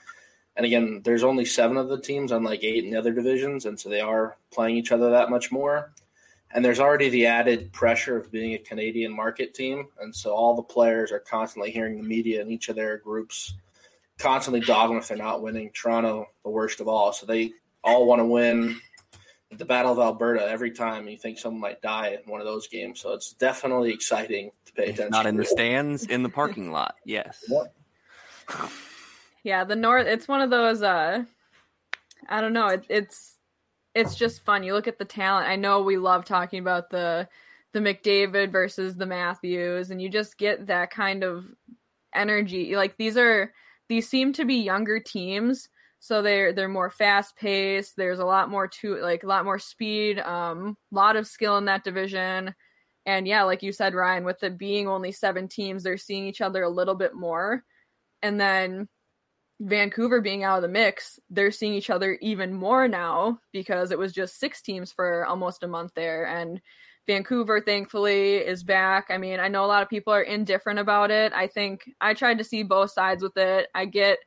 [0.55, 3.79] And again, there's only seven of the teams, unlike eight in the other divisions, and
[3.79, 5.91] so they are playing each other that much more
[6.53, 10.55] and there's already the added pressure of being a Canadian market team, and so all
[10.55, 13.53] the players are constantly hearing the media in each of their groups
[14.17, 15.69] constantly dogging them if they're not winning.
[15.73, 17.51] Toronto, the worst of all, so they
[17.83, 18.79] all want to win.
[19.51, 22.67] The Battle of Alberta every time you think someone might die in one of those
[22.67, 24.51] games, so it's definitely exciting.
[25.09, 26.95] Not in the stands, in the parking lot.
[27.05, 27.43] Yes.
[29.43, 30.07] Yeah, the North.
[30.07, 30.81] It's one of those.
[30.81, 31.23] uh
[32.29, 32.67] I don't know.
[32.67, 33.37] It, it's
[33.95, 34.63] it's just fun.
[34.63, 35.47] You look at the talent.
[35.47, 37.27] I know we love talking about the
[37.73, 41.45] the McDavid versus the Matthews, and you just get that kind of
[42.13, 42.75] energy.
[42.75, 43.51] Like these are
[43.89, 47.95] these seem to be younger teams, so they're they're more fast paced.
[47.95, 51.57] There's a lot more to like a lot more speed, um, a lot of skill
[51.57, 52.53] in that division.
[53.07, 56.41] And yeah, like you said, Ryan, with it being only seven teams, they're seeing each
[56.41, 57.63] other a little bit more.
[58.21, 58.89] And then
[59.61, 63.97] Vancouver being out of the mix, they're seeing each other even more now because it
[63.97, 66.27] was just six teams for almost a month there.
[66.27, 66.61] And
[67.07, 69.05] Vancouver, thankfully, is back.
[69.09, 71.31] I mean, I know a lot of people are indifferent about it.
[71.31, 73.69] I think I tried to see both sides with it.
[73.73, 74.19] I get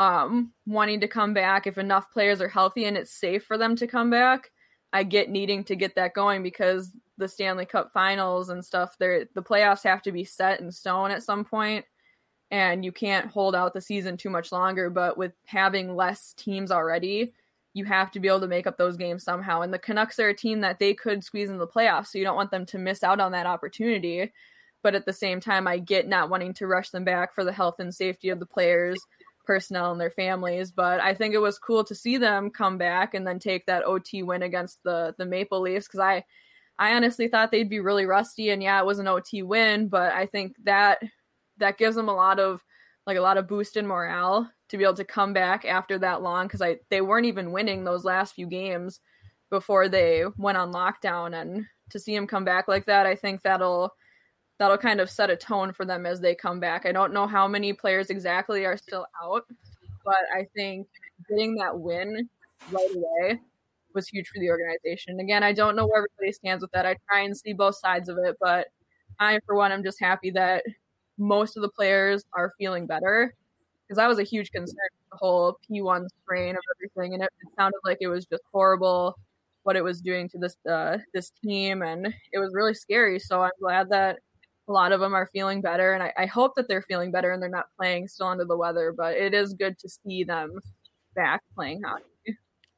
[0.00, 3.76] um, wanting to come back if enough players are healthy and it's safe for them
[3.76, 4.50] to come back.
[4.92, 9.26] I get needing to get that going because the Stanley Cup finals and stuff, the
[9.36, 11.84] playoffs have to be set in stone at some point
[12.50, 14.90] and you can't hold out the season too much longer.
[14.90, 17.32] But with having less teams already,
[17.72, 19.62] you have to be able to make up those games somehow.
[19.62, 22.24] And the Canucks are a team that they could squeeze in the playoffs, so you
[22.24, 24.32] don't want them to miss out on that opportunity.
[24.82, 27.52] But at the same time, I get not wanting to rush them back for the
[27.52, 29.00] health and safety of the players,
[29.44, 30.70] personnel, and their families.
[30.70, 33.84] But I think it was cool to see them come back and then take that
[33.84, 36.24] OT win against the the Maple Leafs because I
[36.78, 38.50] I honestly thought they'd be really rusty.
[38.50, 41.00] And yeah, it was an OT win, but I think that
[41.58, 42.62] that gives them a lot of
[43.06, 46.22] like a lot of boost in morale to be able to come back after that
[46.22, 49.00] long because I they weren't even winning those last few games
[49.50, 53.42] before they went on lockdown and to see them come back like that I think
[53.42, 53.94] that'll
[54.58, 56.86] that'll kind of set a tone for them as they come back.
[56.86, 59.44] I don't know how many players exactly are still out,
[60.04, 60.86] but I think
[61.28, 62.28] getting that win
[62.70, 63.40] right away
[63.94, 65.20] was huge for the organization.
[65.20, 66.86] Again, I don't know where everybody stands with that.
[66.86, 68.68] I try and see both sides of it, but
[69.18, 70.64] I for one I'm just happy that
[71.18, 73.34] most of the players are feeling better
[73.86, 74.76] because that was a huge concern
[75.10, 79.16] the whole P1 strain of everything and it, it, sounded like it was just horrible
[79.62, 83.42] what it was doing to this uh, this team and it was really scary so
[83.42, 84.18] I'm glad that
[84.66, 87.32] a lot of them are feeling better and I, I hope that they're feeling better
[87.32, 90.58] and they're not playing still under the weather but it is good to see them
[91.14, 92.13] back playing hockey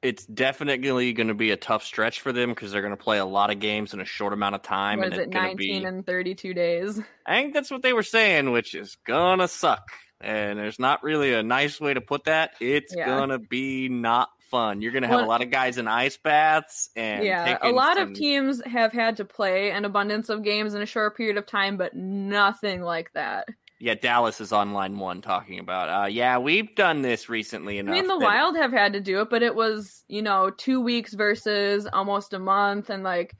[0.06, 3.18] it's definitely going to be a tough stretch for them because they're going to play
[3.18, 4.98] a lot of games in a short amount of time.
[4.98, 7.00] What and it, it's gonna 19 be, and 32 days?
[7.26, 9.90] I think that's what they were saying, which is gonna suck.
[10.20, 12.52] And there's not really a nice way to put that.
[12.60, 13.06] It's Yeah.
[13.06, 14.80] gonna be not fun.
[14.80, 17.96] You're gonna have Well- a lot of guys in ice baths and Yeah, a lot
[17.96, 21.36] some- of teams have had to play an abundance of games in a short period
[21.36, 23.48] of time, but nothing like that.
[23.78, 25.88] Yeah, Dallas is on line one talking about.
[26.04, 27.92] Uh, yeah, we've done this recently I enough.
[27.94, 30.80] mean, the that- Wild have had to do it, but it was, you know, two
[30.80, 32.88] weeks versus almost a month.
[32.88, 33.36] And like,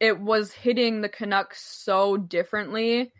[0.00, 3.12] it was hitting the Canucks so differently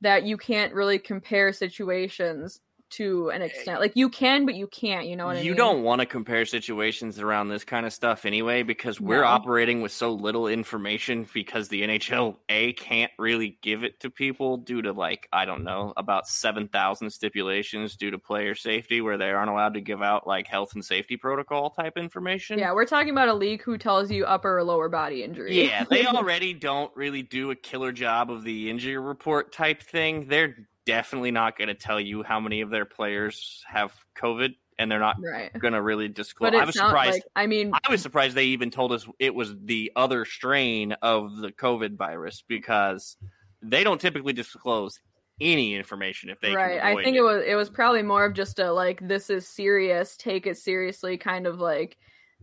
[0.00, 3.80] that you can't really compare situations to an eh, extent.
[3.80, 5.06] Like, you can, but you can't.
[5.06, 5.46] You know what I mean?
[5.46, 9.26] you don't want to compare situations around this kind of stuff anyway because we're No.
[9.28, 14.56] operating with so little information because the NHL A can't really give it to people
[14.56, 19.30] due to like I don't know about 7,000 stipulations due to player safety where they
[19.30, 22.58] aren't allowed to give out like health and safety protocol type information.
[22.58, 25.66] Yeah, we're talking about a league who tells you upper or lower body injury.
[25.66, 30.26] Yeah, they already don't really do a killer job of the injury report type thing.
[30.28, 34.90] They're definitely not going to tell you how many of their players have COVID, and
[34.90, 35.52] they're not right.
[35.58, 36.54] going to really disclose.
[36.54, 37.14] I was surprised.
[37.14, 40.92] like, I mean, I was surprised they even told us it was the other strain
[41.02, 43.16] of the COVID virus because
[43.62, 44.98] they don't typically disclose
[45.40, 48.58] any information if they right i think it was it was probably more of just
[48.58, 51.96] a like this is serious take it seriously kind of like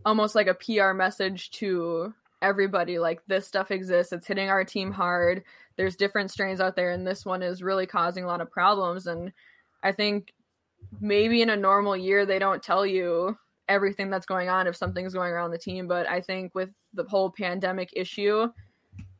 [0.04, 4.90] almost like a pr message to everybody like this stuff exists it's hitting our team
[4.90, 5.44] hard
[5.78, 9.06] there's different strains out there and this one is really causing a lot of problems
[9.06, 9.32] and
[9.82, 10.34] i think
[11.00, 13.34] maybe in a normal year they don't tell you
[13.68, 17.04] everything that's going on if something's going around the team but i think with the
[17.04, 18.46] whole pandemic issue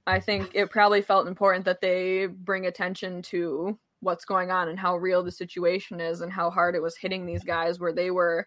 [0.08, 4.78] I think it probably felt important that they bring attention to what's going on and
[4.78, 8.10] how real the situation is and how hard it was hitting these guys where they
[8.10, 8.46] were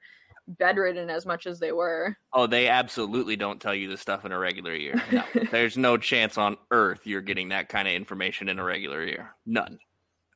[0.58, 2.16] bedridden as much as they were.
[2.34, 5.02] Oh, they absolutely don't tell you this stuff in a regular year.
[5.12, 5.24] No.
[5.52, 9.36] There's no chance on earth you're getting that kind of information in a regular year.
[9.46, 9.80] None.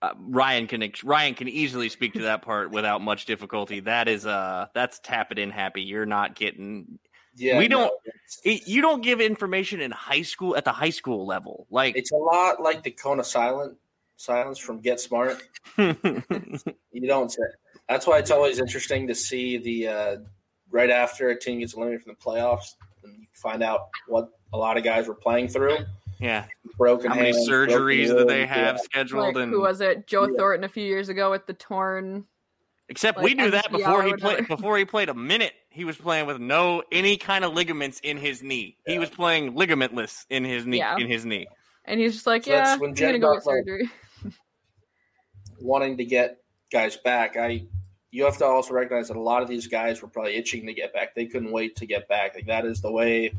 [0.01, 3.80] Uh, Ryan can Ryan can easily speak to that part without much difficulty.
[3.80, 5.82] That is uh that's tap it in happy.
[5.82, 6.99] You're not getting
[7.36, 10.89] Yeah, We don't- it's- it, you don't give information in high school at the high
[10.89, 11.65] school level.
[11.71, 13.78] Like It's a lot like the Kona silent
[14.17, 15.41] silence from Get Smart.
[15.78, 17.41] You don't say.
[17.89, 20.15] That's why it's always interesting to see the uh,
[20.71, 24.58] right after a team gets eliminated from the playoffs, and you find out what a
[24.58, 25.78] lot of guys were playing through.
[26.19, 26.45] yeah,
[26.78, 27.12] Broken.
[27.12, 28.82] how many hands, surgeries broken that they have yeah.
[28.82, 30.08] scheduled Like, and who was it?
[30.08, 30.38] Joe Yeah.
[30.38, 32.26] Thornton a few years ago with the torn.
[32.88, 35.54] Except Like we knew that before he played before he played a minute.
[35.69, 38.78] He was playing with no any kind of ligaments in his knee.
[38.86, 40.95] He was playing ligamentless in his knee Yeah.
[40.98, 41.48] in his knee.
[41.84, 43.89] And he's just like, So yeah, I'm gonna go get Buffalo- surgery.
[45.60, 46.38] wanting to get
[46.71, 47.38] guys back.
[47.38, 47.63] I
[48.15, 50.73] you have to also recognize that a lot of these guys were probably itching to
[50.73, 51.13] get back.
[51.13, 52.34] They couldn't wait to get back.
[52.34, 53.34] Like that is the way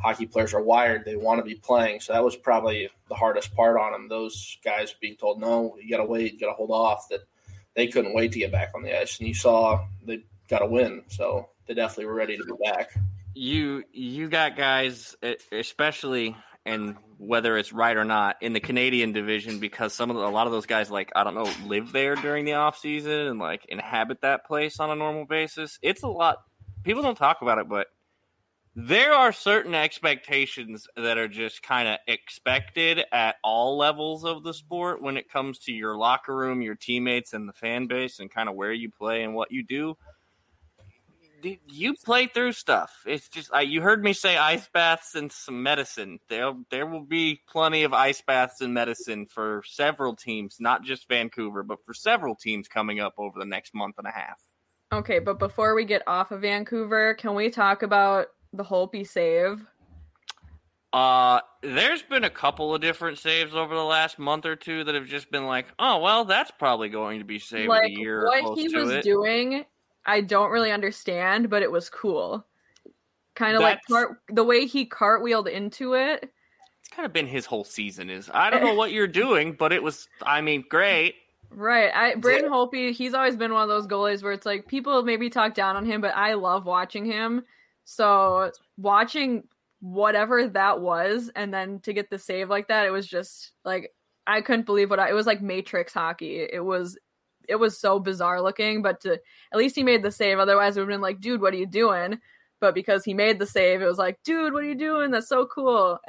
[0.00, 1.04] hockey players are wired.
[1.04, 2.00] They want to be playing.
[2.00, 4.08] So that was probably the hardest part on them.
[4.08, 6.32] Those guys being told, "No, you got to wait.
[6.32, 7.20] You got to hold off." That
[7.74, 10.66] they couldn't wait to get back on the ice, and you saw they got a
[10.66, 11.04] win.
[11.06, 12.98] So they definitely were ready to be back.
[13.32, 15.14] You you got guys,
[15.52, 16.34] especially
[16.66, 20.28] and whether it's right or not in the Canadian division, because some of the, a
[20.28, 23.38] lot of those guys like I don't know live there during the off season and
[23.38, 25.78] like inhabit that place on a normal basis.
[25.80, 26.38] It's a lot.
[26.82, 27.86] People don't talk about it, but
[28.78, 34.52] there are certain expectations that are just kind of expected at all levels of the
[34.52, 38.30] sport when it comes to your locker room, your teammates, and the fan base, and
[38.30, 39.96] kind of where you play and what you do.
[41.42, 42.92] You play through stuff.
[43.06, 46.18] It's just uh, you heard me say ice baths and some medicine.
[46.28, 51.08] There, there will be plenty of ice baths and medicine for several teams, not just
[51.08, 54.40] Vancouver, but for several teams coming up over the next month and a half.
[54.92, 59.64] Okay, but before we get off of Vancouver, can we talk about the Holtby save?
[60.92, 64.94] Uh, there's been a couple of different saves over the last month or two that
[64.94, 68.00] have just been like, oh well, that's probably going to be save like of the
[68.00, 69.04] year what he was it.
[69.04, 69.64] doing
[70.06, 72.46] i don't really understand but it was cool
[73.34, 76.30] kind of like cart- the way he cartwheeled into it
[76.86, 78.08] it's kind of been his whole season.
[78.10, 80.08] Is I don't know what you're doing, but it was.
[80.22, 81.16] I mean, great.
[81.50, 85.02] right i braden holtby he's always been one of those goalies where it's like people
[85.02, 87.44] maybe talk down on him but i love watching him
[87.84, 89.44] so watching
[89.80, 93.92] whatever that was and then to get the save like that it was just like
[94.26, 96.98] i couldn't believe what I, it was like matrix hockey it was
[97.48, 100.80] it was so bizarre looking but to at least he made the save otherwise it
[100.80, 102.18] would have been like dude what are you doing?
[102.58, 105.10] But because he made the save it was like dude what are you doing?
[105.10, 105.98] That's so cool.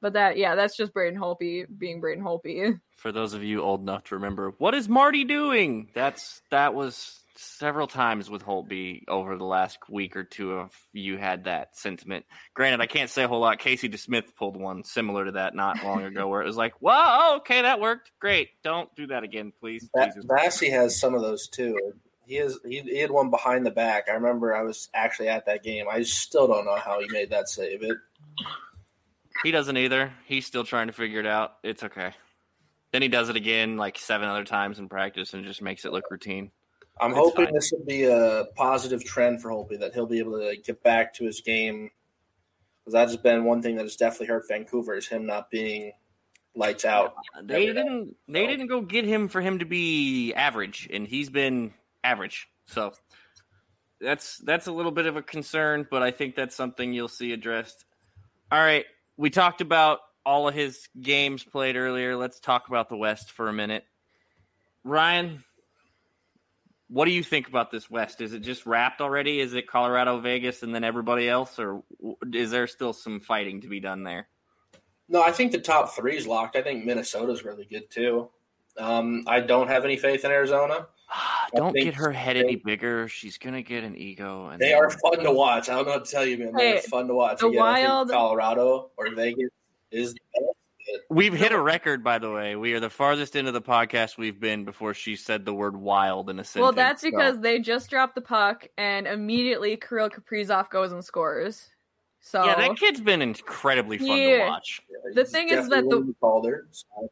[0.00, 2.80] But that yeah that's just braden holtby being braden holtby.
[2.96, 5.90] For those of you old enough to remember, what is Marty doing?
[5.94, 11.16] That's that was several times with Holtby over the last week or two of you
[11.16, 12.26] had that sentiment.
[12.52, 13.60] Granted, I can't say a whole lot.
[13.60, 17.04] Casey DeSmith pulled one similar to that not long ago where it was like, "Well,
[17.06, 18.10] oh, okay, that worked.
[18.20, 18.50] Great.
[18.64, 19.88] Don't do that again, please."
[20.24, 21.76] Massey has some of those too.
[22.26, 24.08] He has he, he had one behind the back.
[24.08, 25.86] I remember I was actually at that game.
[25.90, 27.82] I still don't know how he made that save.
[27.82, 27.96] It
[29.44, 30.12] he doesn't either.
[30.26, 31.54] He's still trying to figure it out.
[31.62, 32.14] It's okay.
[32.92, 35.92] Then he does it again like seven other times in practice and just makes it
[35.92, 36.50] look routine.
[37.00, 37.54] I'm It's hoping fine.
[37.54, 41.14] this will be a positive trend for Holtby that he'll be able to get back
[41.14, 41.90] to his game.
[42.80, 45.92] Because that's been one thing that has definitely hurt Vancouver is him not being
[46.54, 47.14] lights out.
[47.42, 48.16] They didn't.
[48.26, 52.48] They didn't go get him for him to be average, and he's been average.
[52.66, 52.92] So
[54.00, 57.32] that's that's a little bit of a concern, but I think that's something you'll see
[57.32, 57.84] addressed.
[58.50, 62.16] All right, we talked about all of his games played earlier.
[62.16, 63.84] Let's talk about the West for a minute.
[64.84, 65.44] Ryan,
[66.88, 68.20] what do you think about this West?
[68.20, 69.40] Is it just wrapped already?
[69.40, 71.82] Is it Colorado, Vegas, and then everybody else, or
[72.32, 74.28] is there still some fighting to be done there?
[75.08, 76.56] No, I think the top three is locked.
[76.56, 78.28] I think Minnesota's really good too.
[78.78, 80.86] Um, I don't have any faith in Arizona.
[81.54, 83.08] Don't get her head they- any bigger.
[83.08, 84.48] She's gonna get an ego.
[84.48, 85.70] And They are fun to watch.
[85.70, 86.52] I don't know what to tell you, man.
[86.54, 87.40] They're Hey, fun to watch.
[87.40, 89.50] the Again, I think Wild- Colorado or Vegas
[89.90, 90.57] is the best.
[91.10, 92.54] We've hit a record, by the way.
[92.54, 96.28] We are the farthest into the podcast we've been before she said the word "wild"
[96.28, 96.62] in a sentence.
[96.62, 101.02] Well, that's so- because they just dropped the puck and immediately Kirill Kaprizov goes and
[101.02, 101.70] scores.
[102.20, 104.48] So yeah, that kid's been incredibly fun to Yeah.
[104.50, 104.82] watch.
[105.14, 107.10] The thing is that the- winning Calder, so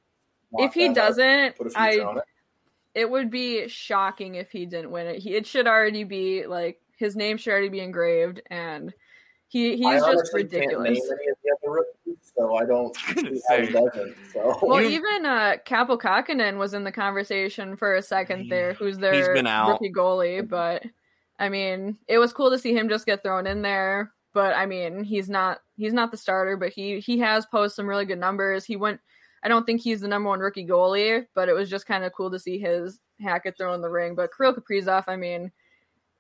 [0.59, 2.25] if he doesn't, put I it.
[2.95, 5.21] it would be shocking if he didn't win it.
[5.21, 8.93] He, it should already be like his name should already be engraved, and
[9.49, 11.01] he I he's just honestly can't name ridiculous.
[12.39, 12.97] Any of the other rookies, so I don't
[13.35, 14.17] see how he doesn't.
[14.33, 18.75] So Well, You- even uh, Kaapo Kähkönen was in the conversation for a second there,
[18.75, 19.69] who's their been out.
[19.71, 20.47] rookie goalie.
[20.49, 20.85] But
[21.39, 24.13] I mean, it was cool to see him just get thrown in there.
[24.33, 27.89] But I mean, he's not he's not the starter, but he he has posted some
[27.89, 28.65] really good numbers.
[28.65, 29.01] He went.
[29.43, 32.13] I don't think he's the number one rookie goalie, but it was just kind of
[32.13, 34.15] cool to see his Hackett throw in the ring.
[34.17, 35.53] But Kirill Kaprizov, I mean,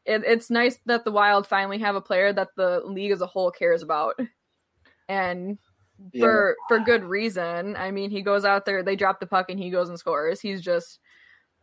[0.04, 3.26] it, it's nice that the Wild finally have a player that the league as a
[3.26, 4.14] whole cares about,
[5.08, 5.58] and
[6.12, 6.24] Yeah.
[6.24, 7.76] for for good reason.
[7.76, 10.40] I mean, he goes out there, they drop the puck, and he goes and scores.
[10.40, 10.98] He's just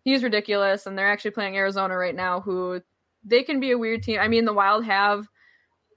[0.03, 2.81] he's ridiculous, and they're actually playing Arizona right now, who
[3.23, 4.19] they can be a weird team.
[4.19, 5.27] I mean, the Wild have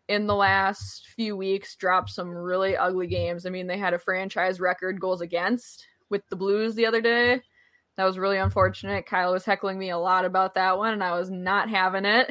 [0.08, 3.44] in the last few weeks dropped some really ugly games.
[3.44, 7.42] I mean, they had a franchise record goals against with the Blues the other day.
[7.96, 9.06] That was really unfortunate.
[9.06, 12.30] Kyle was heckling me a lot about that one, and I was not having it.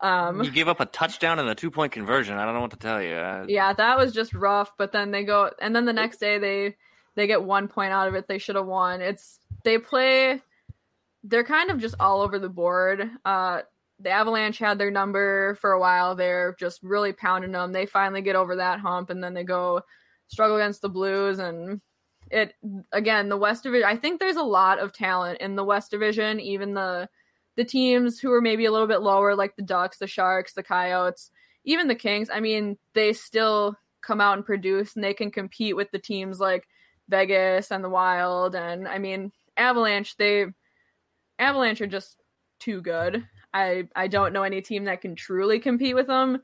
[0.00, 2.38] Um, You give up a touchdown and a two point conversion.
[2.38, 3.14] I don't know what to tell you.
[3.14, 4.72] Uh, yeah, that was just rough.
[4.76, 6.76] But then they go, and then the next day they
[7.14, 8.28] they get one point out of it.
[8.28, 9.00] They should have won.
[9.00, 10.40] It's they play.
[11.24, 13.10] They're kind of just all over the board.
[13.24, 13.62] Uh,
[14.00, 16.14] the Avalanche had their number for a while.
[16.14, 17.72] They're just really pounding them.
[17.72, 19.82] They finally get over that hump, and then they go
[20.28, 21.40] struggle against the Blues.
[21.40, 21.80] And
[22.30, 22.54] it
[22.92, 23.88] again, the West Division.
[23.88, 26.38] I think there's a lot of talent in the West Division.
[26.38, 27.08] Even the
[27.58, 30.62] the teams who are maybe a little bit lower, like the Ducks, the Sharks, the
[30.62, 31.32] Coyotes,
[31.64, 32.30] even the Kings.
[32.32, 36.38] I mean, they still come out and produce, and they can compete with the teams
[36.38, 36.68] like
[37.08, 38.54] Vegas and the Wild.
[38.54, 40.16] And I mean, Avalanche.
[40.16, 40.46] They
[41.40, 42.16] Avalanche are just
[42.60, 43.26] too good.
[43.52, 46.40] I I don't know any team that can truly compete with them.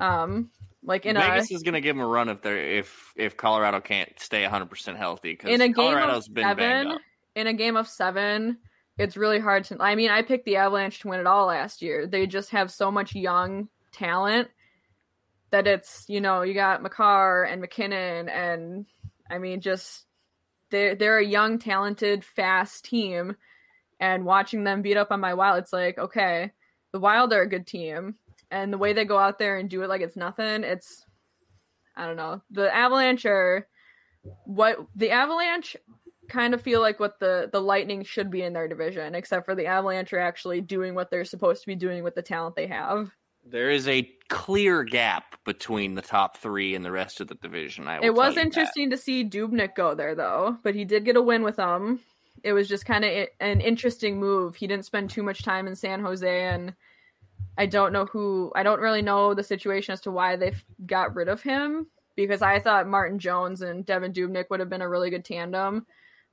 [0.00, 0.50] Um,
[0.82, 3.36] like in Vegas a is going to give them a run if they're if if
[3.36, 6.86] Colorado can't stay 100 percent healthy because in a game Colorado's of been banged seven,
[6.88, 7.00] up.
[7.36, 8.58] in a game of seven,
[8.98, 9.76] it's really hard to.
[9.80, 12.06] I mean, I picked the Avalanche to win it all last year.
[12.06, 14.48] They just have so much young talent
[15.50, 18.86] that it's you know you got Makar and MacKinnon and
[19.30, 20.04] I mean just
[20.70, 23.36] they're they're a young, talented, fast team,
[24.00, 26.52] and watching them beat up on my Wild, it's like okay,
[26.92, 28.16] the Wild are a good team,
[28.50, 31.04] and the way they go out there and do it like it's nothing, it's
[31.96, 32.42] I don't know.
[32.50, 33.68] The Avalanche are
[34.44, 35.76] what the Avalanche
[36.28, 39.54] kind of feel like what the the Lightning should be in their division, except for
[39.54, 42.66] the Avalanche are actually doing what they're supposed to be doing with the talent they
[42.66, 43.10] have.
[43.46, 47.86] There is a clear gap between the top three and the rest of the division.
[47.88, 48.46] I It was you that.
[48.46, 52.00] interesting to see Dubnyk go there though, but he did get a win with them.
[52.42, 54.56] It was just kind of an interesting move.
[54.56, 56.74] He didn't spend too much time in San Jose, and
[57.56, 58.50] I don't know who.
[58.54, 60.54] I don't really know the situation as to why they
[60.86, 61.86] got rid of him
[62.16, 65.86] because I thought Martin Jones and Devan Dubnyk would have been a really good tandem,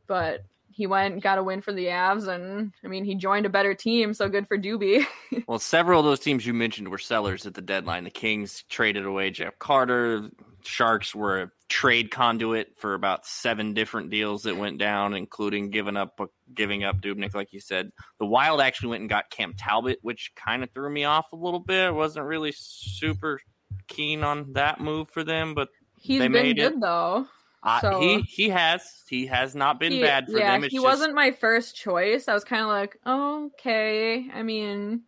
[0.07, 0.43] but
[0.73, 3.73] he went got a win for the Avs, and I mean he joined a better
[3.73, 5.05] team, so good for Doobie.
[5.47, 8.03] Well, several of those teams you mentioned were sellers at the deadline.
[8.03, 10.29] The Kings traded away Jeff Carter.
[10.63, 15.97] Sharks were a trade conduit for about seven different deals that went down, including giving
[15.97, 16.19] up
[16.53, 17.91] giving up Dubnyk, like you said.
[18.19, 21.37] The Wild actually went and got Cam Talbot, which kind of threw me off a
[21.37, 21.87] little bit.
[21.87, 23.39] I wasn't really super
[23.87, 26.79] keen on that move for them, but he's they been made good it.
[26.79, 27.27] though.
[27.63, 30.63] Uh, So- he he has he has not been He- bad for yeah, them.
[30.63, 32.27] It's he just, wasn't my first choice.
[32.27, 34.27] I was kind of like, okay.
[34.33, 35.03] I mean,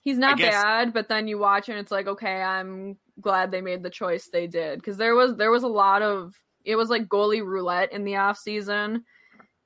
[0.00, 3.60] he's not guess- bad, but then you watch and it's like, okay, I'm glad they
[3.60, 6.34] made the choice they did because there was there was a lot of
[6.64, 9.04] it was like goalie roulette in the off season.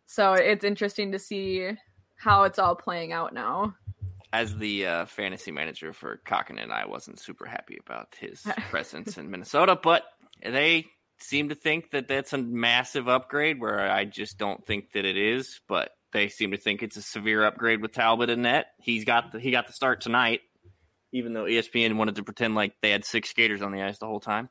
[0.06, 1.70] So it's interesting to see
[2.16, 3.74] how it's all playing out now.
[4.32, 9.30] as the uh, fantasy manager for Kähkönen, I wasn't super happy about his presence in
[9.30, 10.04] Minnesota, but
[10.42, 10.86] they
[11.24, 15.16] seem to think that that's a massive upgrade where I just don't think that it
[15.16, 18.66] is, but they seem to think it's a severe upgrade with Talbot and net.
[18.78, 20.40] He's got the, he got the start tonight,
[21.12, 24.06] even though ESPN wanted to pretend like they had six skaters on the ice the
[24.06, 24.48] whole time.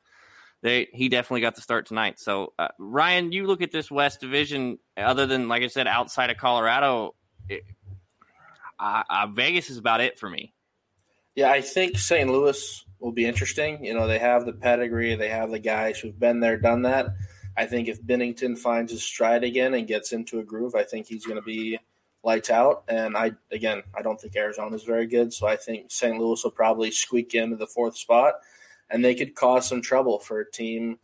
[0.62, 2.18] They he definitely got the start tonight.
[2.18, 4.78] So uh, Ryan, you look at this West Division.
[4.96, 7.14] Other than like I said, outside of Colorado,
[7.48, 7.64] it,
[8.78, 10.54] uh, uh, Vegas is about it for me.
[11.34, 12.30] Yeah, I think St.
[12.30, 13.84] Louis will be interesting.
[13.84, 17.08] You know, they have the pedigree, they have the guys who've been there, done that.
[17.54, 21.06] I think if Binnington finds his stride again and gets into a groove, I think
[21.06, 21.78] he's going to be
[22.24, 22.84] lights out.
[22.88, 26.18] And I, again, I don't think Arizona is very good, so I think St.
[26.18, 28.36] Louis will probably squeak into the fourth spot,
[28.88, 30.98] and they could cause some trouble for a team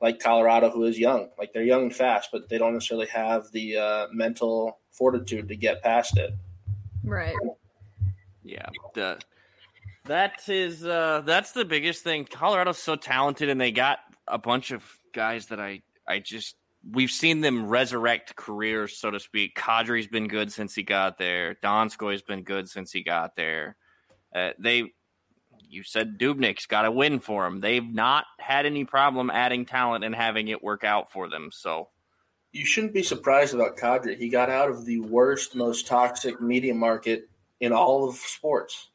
[0.00, 1.28] like Colorado, who is young.
[1.38, 5.56] Like they're young and fast, but they don't necessarily have the uh, mental fortitude to
[5.56, 6.34] get past it.
[7.04, 7.36] Right.
[8.42, 9.18] Yeah, the,
[10.04, 12.24] that is uh, that's the biggest thing.
[12.24, 14.84] Colorado's so talented, and they got a bunch of
[15.14, 16.56] guys that I I just
[16.90, 19.54] we've seen them resurrect careers, so to speak.
[19.56, 21.56] Kadri's been good since he got there.
[21.62, 23.76] Donskoy's been good since he got there.
[24.34, 24.92] Uh, they,
[25.68, 27.60] you said Dubnyk's got a win for him.
[27.60, 31.50] They've not had any problem adding talent and having it work out for them.
[31.52, 31.88] So
[32.52, 34.18] You shouldn't be surprised about Kadri.
[34.18, 37.28] He got out of the worst, most toxic media market
[37.60, 38.88] in all of sports.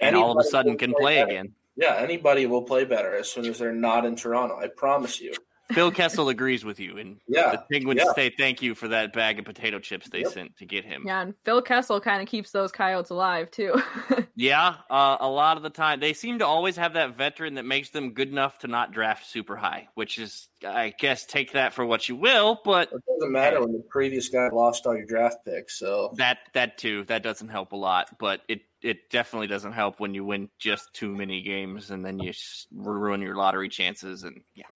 [0.00, 1.30] And all of a sudden can play better.
[1.30, 1.52] again.
[1.76, 4.56] Yeah, anybody will play better as soon as they're not in Toronto.
[4.58, 5.32] I promise you.
[5.72, 8.12] Phil Kessel agrees with you, and Yeah, the Penguins yeah.
[8.14, 10.28] say thank you for that bag of potato chips they Yep.
[10.32, 11.04] sent to get him.
[11.06, 13.74] Yeah, and Phil Kessel kind of keeps those coyotes alive too.
[14.40, 17.64] Yeah, uh, a lot of the time they seem to always have that veteran that
[17.64, 21.72] makes them good enough to not draft super high, which is, I guess, take that
[21.72, 22.60] for what you will.
[22.64, 25.76] But It doesn't matter when the previous guy lost all your draft picks.
[25.76, 28.16] So that that too that doesn't help a lot.
[28.20, 32.20] But it it definitely doesn't help when you win just too many games and then
[32.20, 32.32] you
[32.72, 34.22] ruin your lottery chances.
[34.22, 34.66] And yeah,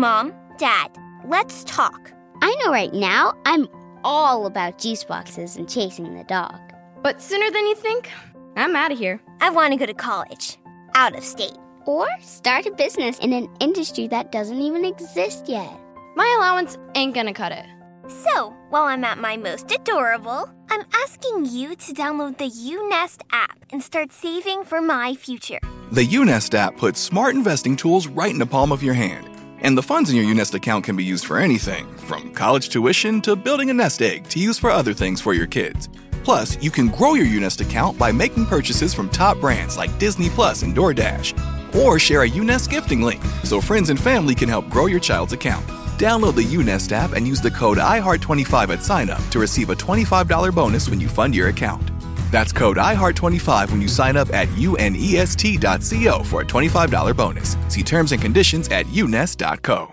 [0.00, 0.96] Mom, Dad,
[1.26, 2.10] let's talk.
[2.40, 3.68] I know right now I'm
[4.02, 6.58] all about juice boxes and chasing the dog.
[7.02, 8.08] But sooner than you think,
[8.56, 9.20] I'm out of here.
[9.42, 10.56] I want to go to college,
[10.94, 11.52] out of state.
[11.84, 15.70] Or start a business in an industry that doesn't even exist yet.
[16.16, 17.66] My allowance ain't gonna cut it.
[18.08, 23.66] So, while I'm at my most adorable, I'm asking you to download the UNest app
[23.70, 25.60] and start saving for my future.
[25.92, 29.26] The Unest app puts smart investing tools right in the palm of your hand.
[29.62, 33.20] And the funds in your Unest account can be used for anything from college tuition
[33.22, 35.88] to building a nest egg to use for other things for your kids.
[36.24, 40.30] Plus, you can grow your Unest account by making purchases from top brands like Disney
[40.30, 41.34] Plus and DoorDash.
[41.74, 45.32] Or share a Unest gifting link so friends and family can help grow your child's
[45.32, 45.66] account.
[45.98, 49.76] Download the Unest app and use the code IHEART25 at sign up to receive a
[49.76, 51.90] $25 bonus when you fund your account.
[52.30, 57.56] That's code IHEART25 when you sign up at unest.co for a $25 bonus.
[57.68, 59.92] See terms and conditions at unest.co.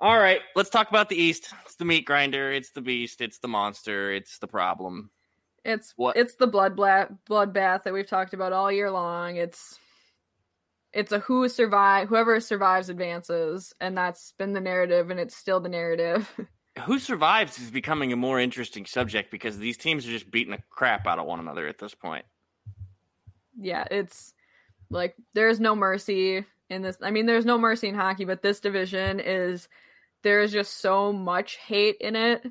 [0.00, 1.52] all right, let's talk about the East.
[1.64, 2.52] It's the meat grinder.
[2.52, 3.20] It's the beast.
[3.20, 4.12] It's the monster.
[4.12, 5.10] It's the problem.
[5.64, 9.36] it's What- it's the blood bla- bloodbath that we've talked about all year long.
[9.36, 9.78] It's
[10.92, 15.58] it's a who survive whoever survives advances, and that's been the narrative, and it's still
[15.60, 16.30] the narrative.
[16.82, 20.62] Who survives is becoming a more interesting subject because these teams are just beating the
[20.70, 22.24] crap out of one another at this point.
[23.58, 24.34] yeah, it's
[24.90, 26.98] like there's no mercy in this.
[27.02, 29.68] I mean, there's no mercy in hockey, but this division is
[30.22, 32.44] there is just so much hate in it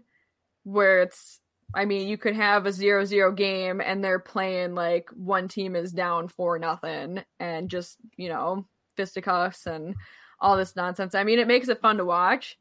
[0.63, 1.39] where it's
[1.75, 5.75] I mean, you could have a zero zero game and they're playing like one team
[5.75, 8.65] is down for nothing and just, you know,
[8.95, 9.95] fisticuffs and
[10.39, 11.15] all this nonsense.
[11.15, 12.57] I mean, it makes it fun to watch,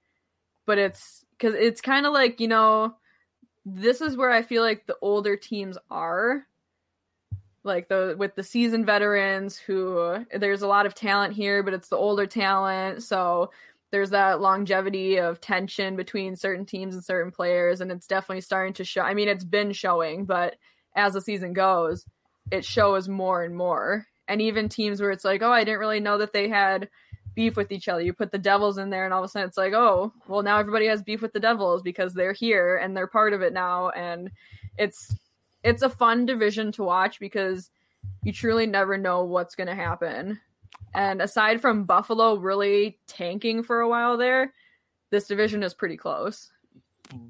[0.66, 2.94] but it's because it's kind of like, you know,
[3.64, 6.46] this is where I feel like the older teams are.
[7.64, 11.88] Like the with the seasoned veterans who there's a lot of talent here but it's
[11.88, 13.04] the older talent.
[13.04, 13.52] So
[13.92, 18.74] there's that longevity of tension between certain teams and certain players and it's definitely starting
[18.74, 19.02] to show.
[19.02, 20.56] I mean it's been showing but
[20.96, 22.04] as the season goes
[22.50, 24.06] it shows more and more.
[24.26, 26.88] And even teams where it's like oh i didn't really know that they had
[27.34, 28.02] beef with each other.
[28.02, 30.42] You put the Devils in there, and all of a sudden it's like, oh, well,
[30.42, 33.52] now everybody has beef with the Devils because they're here and they're part of it
[33.52, 34.30] now, and
[34.78, 35.14] it's
[35.62, 37.70] it's a fun division to watch because
[38.22, 40.40] you truly never know what's going to happen.
[40.94, 44.52] And aside from Buffalo really tanking for a while there,
[45.10, 46.50] this division is pretty close.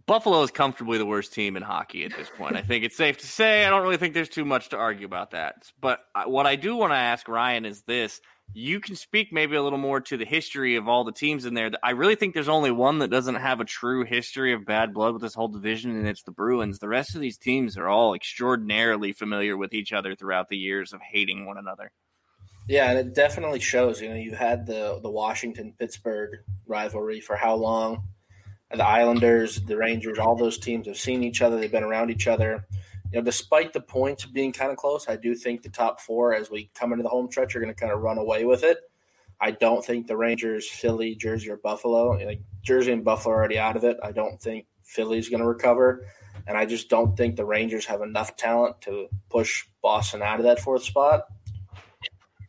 [0.07, 2.57] Buffalo is comfortably the worst team in hockey at this point.
[2.57, 3.64] I think it's safe to say.
[3.64, 5.70] I don't really think there's too much to argue about that.
[5.80, 8.20] But what I do want to ask Ryan is this
[8.55, 11.55] you can speak maybe a little more to the history of all the teams in
[11.55, 11.70] there.
[11.82, 15.14] I really think there's only one that doesn't have a true history of bad blood
[15.14, 16.78] with this whole division, and it's the Bruins.
[16.78, 20.92] The rest of these teams are all extraordinarily familiar with each other throughout the years
[20.92, 21.90] of hating one another.
[22.68, 24.00] Yeah, and it definitely shows.
[24.00, 26.30] You know, you had the the Washington Pittsburgh
[26.66, 28.05] rivalry for how long?
[28.70, 31.59] The Islanders, the Rangers, all those teams have seen each other.
[31.59, 32.66] They've been around each other
[33.13, 36.35] you know, despite the points being kind of close, I do think the top four
[36.35, 38.65] as we come into the home stretch are going to kind of run away with
[38.65, 38.79] it.
[39.39, 42.17] I don't think the Rangers, Philly, Jersey, or Buffalo.
[42.17, 43.99] Know, Jersey and Buffalo are already out of it.
[44.03, 46.07] I don't think Philly's going to recover,
[46.47, 50.45] and I just don't think the Rangers have enough talent to push Boston out of
[50.45, 51.25] that fourth spot.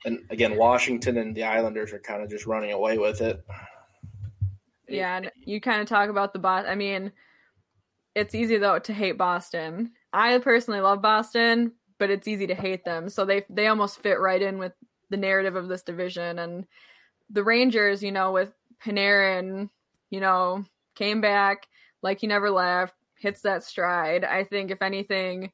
[0.05, 3.43] And again, Washington and the Islanders are kind of just running away with it.
[4.87, 6.65] Yeah, you kind of talk about the boss.
[6.67, 7.11] I mean,
[8.15, 12.85] it's easy though to hate Boston I personally love Boston, but it's easy to hate
[12.85, 13.09] them.
[13.09, 14.73] So they they almost fit right in with
[15.09, 16.65] the narrative of this division and
[17.29, 18.53] the Rangers, you know, with
[18.83, 19.69] Panarin,
[20.09, 21.67] you know, came back
[22.01, 24.23] like he never left, hits that stride.
[24.23, 25.51] I think if anything,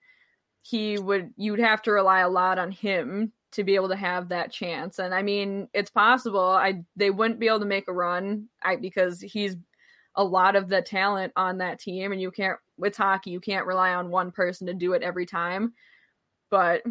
[0.61, 3.95] he would you would have to rely a lot on him to be able to
[3.95, 4.99] have that chance.
[4.99, 6.49] And I mean, it's possible.
[6.49, 9.55] I they wouldn't be able to make a run I, because he's
[10.15, 13.65] a lot of the talent on that team and you can't with hockey you can't
[13.65, 15.73] rely on one person to do it every time
[16.49, 16.81] but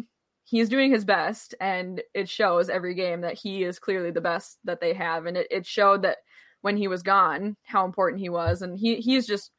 [0.43, 4.57] he's doing his best and it shows every game that he is clearly the best
[4.63, 6.17] that they have and it, it showed that
[6.61, 9.51] when he was gone how important he was and he he's just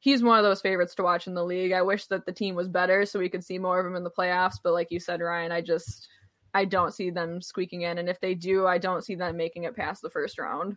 [0.00, 1.72] he's one of those favorites to watch in the league.
[1.72, 4.04] I wish that the team was better so we could see more of him in
[4.04, 6.08] the playoffs but like you said ryan i just
[6.54, 9.64] i don't see them squeaking in and if they do i don't see them making
[9.64, 10.76] it past the first round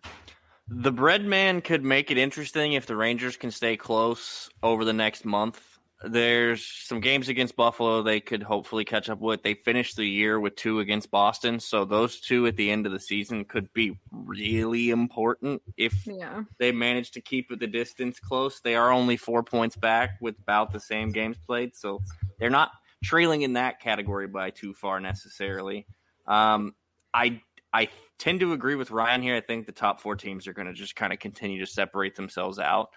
[0.73, 4.93] the bread man could make it interesting if the Rangers can stay close over the
[4.93, 5.61] next month.
[6.03, 9.43] There's some games against Buffalo they could hopefully catch up with.
[9.43, 12.93] They finished the year with two against Boston, so those two at the end of
[12.93, 16.43] the season could be really important if yeah.
[16.57, 18.61] they manage to keep the distance close.
[18.61, 22.01] They are only four points back with about the same games played, so
[22.39, 22.71] they're not
[23.03, 25.85] trailing in that category by too far necessarily.
[26.25, 26.73] Um,
[27.13, 27.41] I
[27.73, 29.35] I tend to agree with Ryan here.
[29.35, 32.15] I think the top four teams are going to just kind of continue to separate
[32.15, 32.89] themselves out.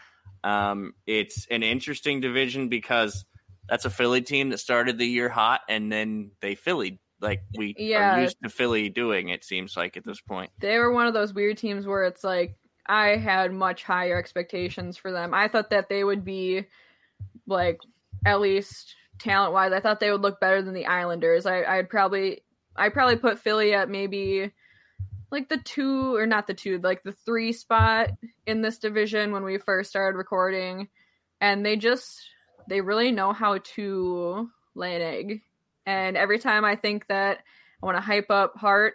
[0.43, 3.25] Um, it's an interesting division because
[3.69, 7.75] that's a Philly team that started the year hot and then they Philly like we
[7.79, 8.19] yeah.
[8.19, 9.29] are used to Philly doing.
[9.31, 12.25] It seems like at this point they were one of those weird teams where it's
[12.25, 12.57] like
[12.87, 15.33] I had much higher expectations for them.
[15.33, 16.67] I thought that they would be
[17.47, 17.81] like
[18.27, 19.73] at least talent wise.
[19.73, 21.47] I thought they would look better than the Islanders.
[21.47, 22.43] I, I'd probably
[22.77, 24.53] I probably put Philly at maybe
[25.35, 28.11] like the two or not the two, like the three spot
[28.47, 30.89] in this division when we first started recording.
[31.41, 32.23] And they just
[32.69, 35.43] they really know how to lay an egg.
[35.85, 37.41] And every time I think that
[37.83, 38.95] I want to hype up Hart,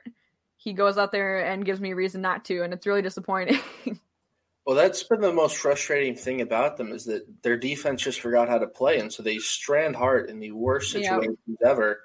[0.55, 3.59] he goes out there and gives me a reason not to, and it's really disappointing.
[4.65, 8.49] well, that's been the most frustrating thing about them is that their defense just forgot
[8.49, 11.99] how to play, and so they strand Hart in the worst situations ever.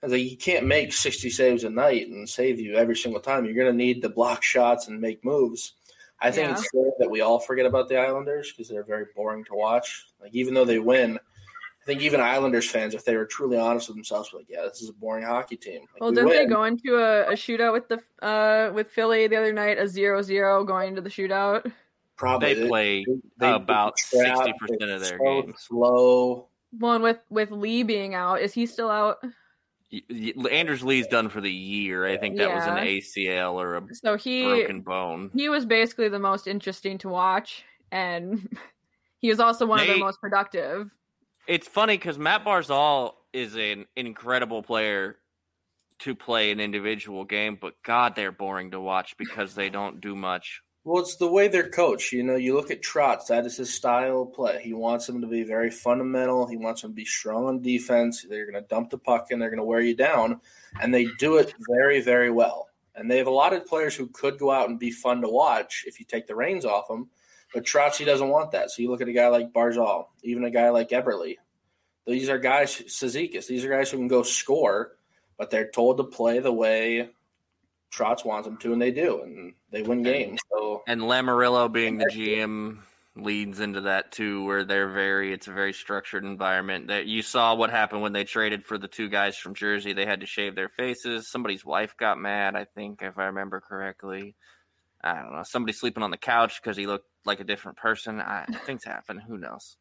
[0.00, 3.44] Because like, you can't make 60 saves a night and save you every single time.
[3.44, 5.74] You're going to need to block shots and make moves.
[6.20, 6.52] I think yeah.
[6.52, 10.06] it's fair that we all forget about the Islanders because they're very boring to watch.
[10.20, 13.88] Like even though they win, I think even Islanders fans, if they were truly honest
[13.88, 15.82] with themselves, were like, yeah, this is a boring hockey team.
[15.92, 16.38] Like, well, we didn't win.
[16.38, 19.84] they go into a, a, shootout with the uh, with Philly the other night, a
[19.84, 21.70] 0-0 going into the shootout?
[22.16, 25.54] Probably they play they, they about sixty percent of their so games.
[25.60, 26.48] Slow.
[26.76, 29.18] Well, and with with Lee being out, is he still out?
[30.50, 32.06] Anders Lee's done for the year.
[32.06, 32.54] I think that yeah.
[32.54, 35.30] was an ACL or a so he, broken bone.
[35.34, 38.54] He was basically the most interesting to watch, and
[39.18, 40.94] he was also one they, of the most productive.
[41.46, 45.16] It's funny because Mat Barzal is an incredible player
[46.00, 50.14] to play an individual game, but God, they're boring to watch because they don't do
[50.14, 50.62] much.
[50.84, 52.12] Well, it's the way they're coached.
[52.12, 54.62] You know, you look at Trotz, that is his style of play.
[54.62, 56.46] He wants them to be very fundamental.
[56.46, 58.24] He wants them to be strong on defense.
[58.28, 60.40] They're going to dump the puck and they're going to wear you down.
[60.80, 62.68] And they do it very, very well.
[62.94, 65.28] And they have a lot of players who could go out and be fun to
[65.28, 67.10] watch if you take the reins off them.
[67.52, 68.70] But Trotz, he doesn't want that.
[68.70, 71.36] So you look at a guy like Barzal, even a guy like Eberle.
[72.06, 74.96] These are guys, Cizikas, these are guys who can go score,
[75.36, 77.10] but they're told to play the way
[77.92, 80.40] Trotz wants them to, and they do, and they win games.
[80.50, 82.78] So and Lamoriello being the GM
[83.16, 86.88] leads into that too, where they're very it's a very structured environment.
[86.88, 89.92] That you saw what happened when they traded for the two guys from Jersey.
[89.92, 91.28] They had to shave their faces.
[91.28, 94.36] Somebody's wife got mad, I think, if I remember correctly.
[95.02, 95.42] I don't know.
[95.44, 98.20] Somebody sleeping on the couch because he looked like a different person.
[98.20, 99.18] I, things happen.
[99.18, 99.76] Who knows?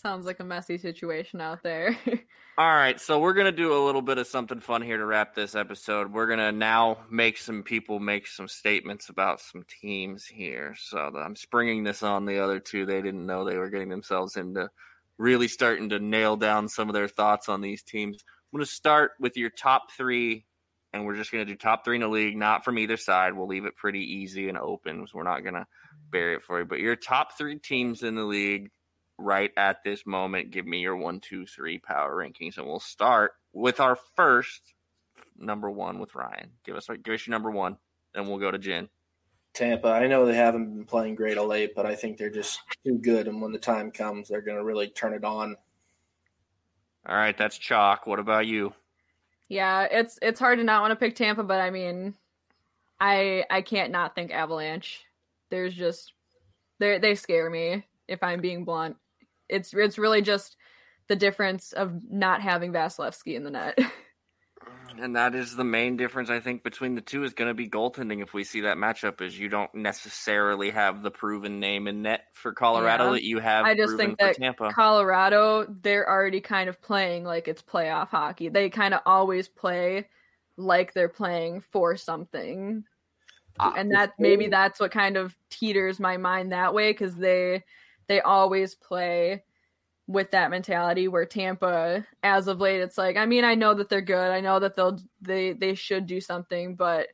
[0.00, 1.98] Sounds like a messy situation out there.
[2.58, 5.34] All right, so we're gonna do a little bit of something fun here to wrap
[5.34, 6.12] this episode.
[6.12, 10.76] We're gonna now make some people make some statements about some teams here.
[10.78, 12.86] So I'm springing this on the other two.
[12.86, 14.70] They didn't know they were getting themselves into
[15.18, 18.22] really starting to nail down some of their thoughts on these teams.
[18.52, 20.46] I'm gonna start with your top three,
[20.92, 23.34] and we're just gonna do top three in the league, not from either side.
[23.34, 25.04] We'll leave it pretty easy and open.
[25.08, 25.66] So we're not gonna
[26.10, 26.66] bury it for you.
[26.66, 28.70] But your top three teams in the league
[29.18, 30.50] right at this moment.
[30.50, 34.74] Give me your one, two, three power rankings, and we'll start with our first
[35.36, 36.50] number one with Ryan.
[36.64, 37.76] Give us give us your number one,
[38.14, 38.88] and we'll go to Jen.
[39.54, 39.88] Tampa.
[39.88, 42.98] I know they haven't been playing great of late, but I think they're just too
[42.98, 45.56] good, and when the time comes, they're going to really turn it on.
[47.06, 48.06] All right, that's chalk.
[48.06, 48.72] What about you?
[49.48, 52.14] Yeah, it's it's hard to not want to pick Tampa, but I mean,
[53.00, 55.04] I I can't not think Avalanche.
[55.50, 56.12] There's just
[56.78, 58.96] they they scare me if I'm being blunt
[59.48, 60.56] it's it's really just
[61.08, 63.78] the difference of not having Vasilevskiy in the net.
[65.00, 67.68] and that is the main difference I think between the two is going to be
[67.68, 68.22] goaltending.
[68.22, 72.24] If we see that matchup, is you don't necessarily have the proven name in net
[72.34, 73.12] for Colorado yeah.
[73.12, 73.64] that you have.
[73.64, 74.70] I just think that Tampa.
[74.72, 78.48] Colorado they're already kind of playing like it's playoff hockey.
[78.48, 80.08] They kind of always play
[80.56, 82.84] like they're playing for something.
[83.60, 87.64] Uh, and that maybe that's what kind of teeters my mind that way because they
[88.08, 89.44] they always play
[90.08, 93.88] with that mentality where Tampa as of late it's like I mean I know that
[93.88, 94.30] they're good.
[94.30, 97.08] I know that they'll they they should do something, but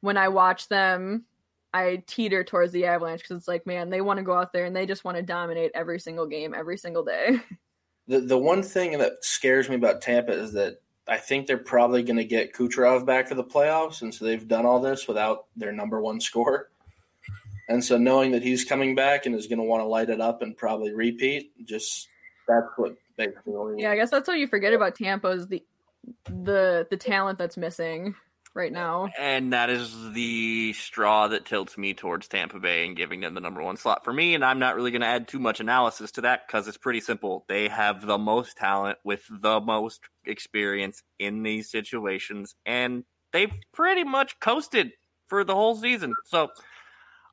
[0.00, 1.26] when I watch them
[1.72, 4.64] I teeter towards the Avalanche cuz it's like man, they want to go out there
[4.64, 7.40] and they just want to dominate every single game every single day.
[8.08, 12.02] The the one thing that scares me about Tampa is that I think they're probably
[12.02, 15.46] going to get Kucherov back for the playoffs and so they've done all this without
[15.54, 16.69] their number 1 scorer.
[17.70, 20.20] And so knowing that he's coming back and is going to want to light it
[20.20, 22.08] up and probably repeat, just
[22.48, 23.54] that's what basically.
[23.78, 25.62] Yeah, I guess that's what you forget about Tampa is the
[26.26, 28.16] the the talent that's missing
[28.54, 29.08] right now.
[29.16, 33.40] And that is the straw that tilts me towards Tampa Bay and giving them the
[33.40, 34.34] number one slot for me.
[34.34, 37.00] And I'm not really going to add too much analysis to that because it's pretty
[37.00, 37.44] simple.
[37.48, 44.02] They have the most talent with the most experience in these situations, and they've pretty
[44.02, 44.90] much coasted
[45.28, 46.14] for the whole season.
[46.24, 46.48] So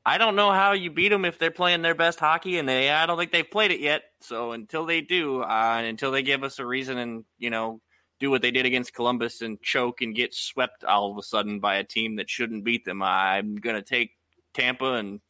[0.08, 2.88] I don't know how you beat them if they're playing their best hockey, and they
[2.88, 4.04] I don't think they've played it yet.
[4.22, 7.82] So until they do, uh, until they give us a reason and you know
[8.18, 11.60] do what they did against Columbus and choke and get swept all of a sudden
[11.60, 14.12] by a team that shouldn't beat them, I'm gonna take
[14.54, 15.20] Tampa and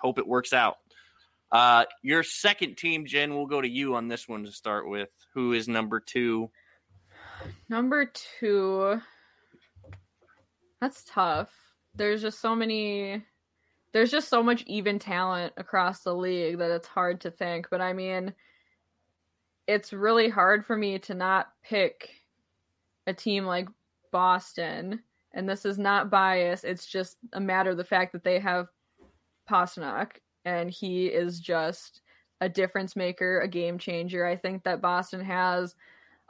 [0.00, 0.76] hope it works out.
[1.50, 5.08] Uh, your second team, Jen, we'll go to you on this one to start with.
[5.34, 6.52] Who is number two?
[7.68, 8.08] Number
[8.38, 9.00] two.
[10.80, 11.50] That's tough.
[11.96, 13.24] There's just so many
[13.92, 17.68] there's just so much even talent across the league that it's hard to think.
[17.70, 18.32] But I mean,
[19.66, 22.10] it's really hard for me to not pick
[23.06, 23.68] a team like
[24.10, 25.00] Boston.
[25.32, 26.64] And this is not bias.
[26.64, 28.68] It's just a matter of the fact that they have
[29.48, 30.12] Pastrnak,
[30.44, 32.00] and he is just
[32.40, 34.24] a difference maker, a game changer.
[34.24, 35.74] I think that Boston has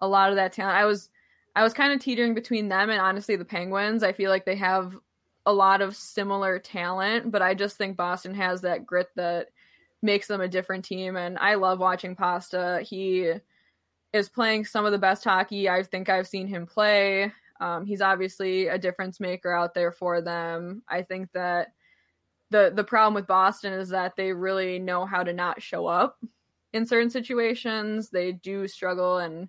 [0.01, 0.77] a lot of that talent.
[0.77, 1.11] I was
[1.57, 4.03] I was kind of teetering between them and honestly the Penguins.
[4.03, 4.97] I feel like they have
[5.47, 9.49] a lot of similar talent, but I just think Boston has that grit that
[10.03, 11.17] makes them a different team.
[11.17, 12.81] And I love watching Pasta.
[12.83, 13.33] He
[14.13, 17.33] is playing some of the best hockey I think I've seen him play.
[17.61, 20.83] Um, he's obviously a difference maker out there for them.
[20.89, 21.69] I think that
[22.51, 26.19] the the problem with Boston is that they really know how to not show up
[26.73, 28.09] in certain situations.
[28.09, 29.49] They do struggle, and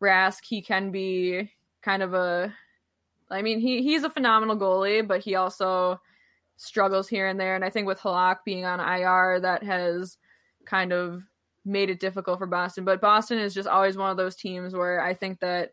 [0.00, 1.50] Rask he can be
[1.82, 2.54] kind of a
[3.30, 6.00] I mean, he he's a phenomenal goalie, but he also
[6.56, 7.54] struggles here and there.
[7.54, 10.16] And I think with Halak being on IR, that has
[10.64, 11.22] kind of
[11.64, 12.84] made it difficult for Boston.
[12.84, 15.72] But Boston is just always one of those teams where I think that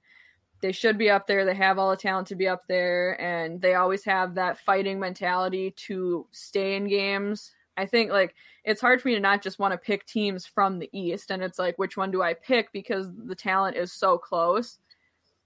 [0.61, 1.45] they should be up there.
[1.45, 4.99] They have all the talent to be up there, and they always have that fighting
[4.99, 7.51] mentality to stay in games.
[7.77, 10.79] I think like it's hard for me to not just want to pick teams from
[10.79, 14.17] the East, and it's like which one do I pick because the talent is so
[14.17, 14.79] close.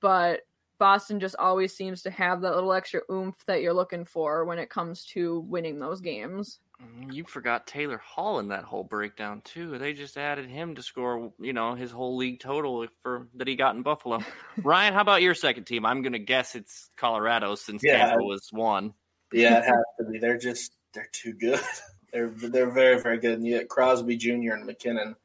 [0.02, 0.42] But
[0.80, 4.58] Boston just always seems to have that little extra oomph that you're looking for when
[4.58, 6.60] it comes to winning those games.
[6.82, 9.78] Mm, You forgot Taylor Hall in that whole breakdown too.
[9.78, 13.56] They just added him to score, you know, his whole league total for that he
[13.58, 14.20] got in Buffalo.
[14.64, 15.86] Ryan, how about your second team?
[15.86, 18.06] I'm gonna guess it's Colorado since Yeah.
[18.06, 18.94] Tampa was one.
[19.34, 20.18] Yeah, it has to be.
[20.20, 21.60] They're just they're too good.
[22.12, 23.34] They're they're very very good.
[23.36, 24.54] And you get Crosby Jr.
[24.54, 25.16] and MacKinnon,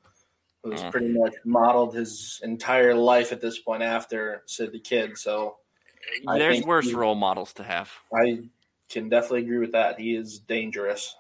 [0.65, 0.91] who's Mm.
[0.91, 5.17] pretty much modeled his entire life at this point after Sid the Kid.
[5.19, 5.59] So
[6.25, 7.93] There's worse he- role models to have.
[8.13, 8.49] I
[8.89, 10.01] can definitely agree with that.
[10.01, 11.15] He is dangerous.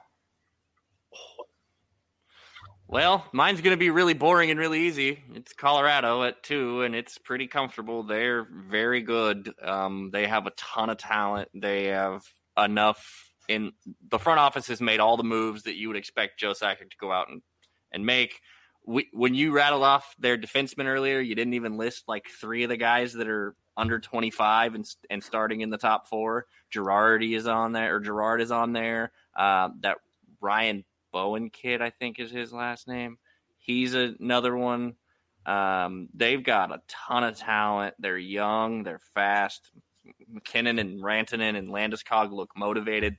[2.86, 5.22] Well, mine's going to be really boring and really easy.
[5.34, 8.02] It's Colorado at two, and it's pretty comfortable.
[8.02, 9.52] They're very good.
[9.62, 11.48] Um, they have a ton of talent.
[11.54, 12.22] They have
[12.56, 13.72] enough in
[14.10, 16.96] the front office has made all the moves that you would expect Joe Sakic to
[17.00, 17.42] go out and,
[17.90, 18.40] and make.
[18.86, 22.68] We, when you rattled off their defensemen earlier, you didn't even list like three of
[22.68, 26.46] the guys that are under 25 and, and starting in the top four.
[26.72, 29.12] Girardi is on there, or Gerard is on there.
[29.36, 29.98] Uh, that
[30.40, 33.18] Ryan Bowen kid, I think is his last name.
[33.58, 34.94] He's another one.
[35.46, 37.94] Um, they've got a ton of talent.
[37.98, 39.70] They're young, they're fast.
[40.28, 43.16] MacKinnon and Rantanen and Landeskog look motivated.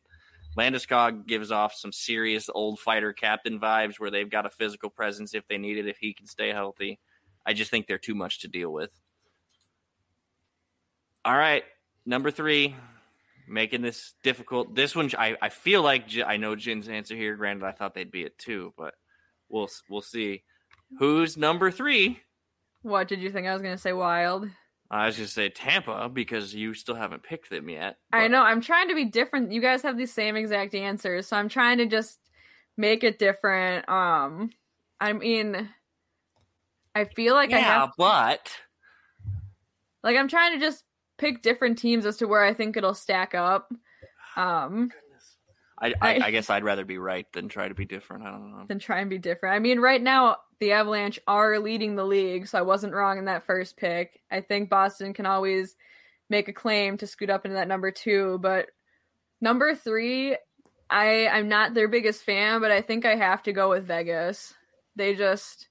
[0.57, 5.33] Landeskog gives off some serious old fighter captain vibes where they've got a physical presence
[5.33, 6.99] if they need it, if he can stay healthy.
[7.45, 8.91] I just think they're too much to deal with.
[11.25, 11.63] All right,
[12.05, 12.75] number three,
[13.47, 14.75] making this difficult.
[14.75, 17.35] This one, I, I feel like J- I know Jen's answer here.
[17.35, 18.93] Granted, I thought they'd be at two, but
[19.49, 20.43] we'll we'll see.
[20.99, 22.19] Who's number three?
[22.83, 23.93] What did you think I was going to say?
[23.93, 24.47] Wild.
[24.89, 27.97] I was going to say Tampa because you still haven't picked them yet.
[28.13, 28.41] I know.
[28.41, 29.51] I'm trying to be different.
[29.51, 32.19] You guys have the same exact answers, so I'm trying to just
[32.77, 33.89] make it different.
[33.89, 34.51] Um,
[34.99, 35.69] I mean,
[36.93, 38.51] I feel like I Yeah, have but
[40.03, 40.83] like I'm trying to just
[41.17, 43.71] pick different teams as to where I think it'll stack up.
[44.35, 44.91] Um,
[45.85, 48.23] I, I, I- guess I'd rather be right than try to be different.
[48.23, 48.65] I don't know.
[48.67, 49.55] than try and be different.
[49.55, 53.25] I mean, right now the Avalanche are leading the league, so I wasn't wrong in
[53.25, 54.21] that first pick.
[54.31, 55.75] I think Boston can always
[56.29, 58.67] make a claim to scoot up into that number two, but
[59.41, 60.37] number three,
[60.89, 64.53] I I'm not their biggest fan, but I think I have to go with Vegas.
[64.95, 65.67] They just,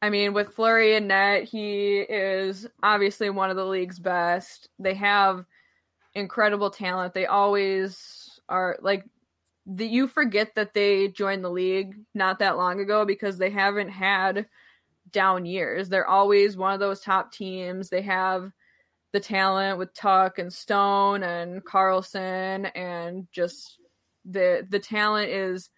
[0.00, 4.68] I mean, with Fleury and net, he is obviously one of the league's best.
[4.78, 5.44] They have
[6.14, 7.14] incredible talent.
[7.14, 8.21] They always
[8.52, 9.04] are like
[9.66, 13.88] the, you forget that they joined the league not that long ago because they haven't
[13.88, 14.46] had
[15.10, 15.88] down years.
[15.88, 17.88] They're always one of those top teams.
[17.88, 18.52] They have
[19.12, 23.78] the talent with Tuch and Stone and Karlsson and just
[24.24, 25.70] the the talent is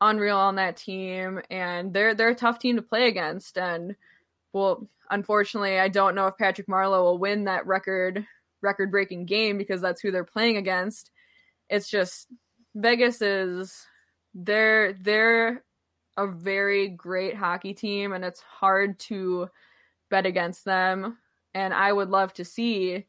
[0.00, 3.94] unreal on that team and they're they're a tough team to play against and
[4.54, 8.26] well unfortunately I don't know if Patrick Marleau will win that record
[8.62, 11.10] record breaking game because that's who they're playing against.
[11.70, 12.26] It's just
[12.74, 13.86] Vegas is
[14.34, 15.64] they're they're
[16.16, 19.48] a very great hockey team and it's hard to
[20.10, 21.16] bet against them
[21.54, 23.06] and I would love to see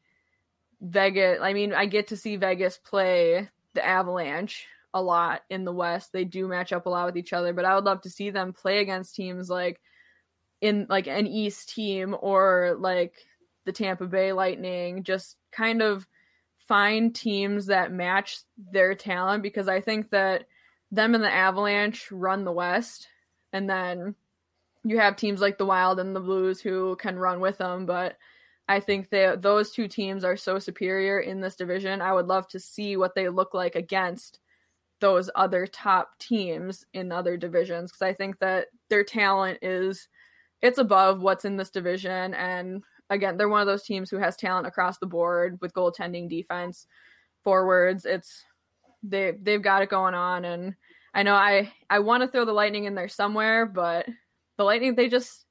[0.79, 5.71] Vegas I mean I get to see Vegas play the Avalanche a lot in the
[5.71, 6.11] West.
[6.11, 8.29] They do match up a lot with each other, but I would love to see
[8.29, 9.79] them play against teams like
[10.59, 13.15] in like an East team or like
[13.65, 16.07] the Tampa Bay Lightning, just kind of
[16.71, 18.37] find teams that match
[18.71, 20.45] their talent because I think that
[20.89, 23.09] them and the Avalanche run the West
[23.51, 24.15] and then
[24.85, 28.15] you have teams like the Wild and the Blues who can run with them, but
[28.69, 32.01] I think that those two teams are so superior in this division.
[32.01, 34.39] I would love to see what they look like against
[35.01, 40.07] those other top teams in other divisions because I think that their talent is
[40.61, 42.81] it's above what's in this division and
[43.11, 46.87] again they're one of those teams who has talent across the board with goaltending defense
[47.43, 48.43] forwards it's
[49.03, 50.75] they they've got it going on and
[51.13, 54.07] I know I I want to throw the lightning in there somewhere but
[54.57, 55.45] the lightning they just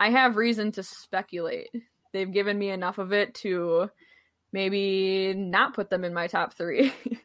[0.00, 1.68] I have reason to speculate
[2.12, 3.90] they've given me enough of it to
[4.52, 6.92] maybe not put them in my top 3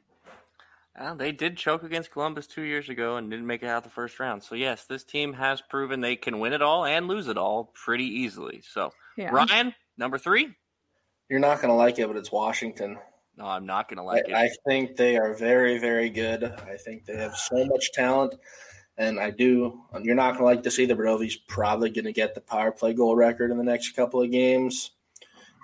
[0.99, 3.89] Well, they did choke against Columbus two years ago and didn't make it out the
[3.89, 4.43] first round.
[4.43, 7.71] So yes, this team has proven they can win it all and lose it all
[7.73, 8.61] pretty easily.
[8.69, 10.49] So yeah Ryan, number three.
[11.29, 12.97] You're not going to like it, but it's Washington.
[13.37, 16.43] No, I'm not gonna like I, I think they are very, very good.
[16.43, 18.35] I think they have so much talent.
[18.97, 22.11] And I do, you're not going to like this either, but Ovi's probably going to
[22.11, 24.91] get the power play goal record in the next couple of games.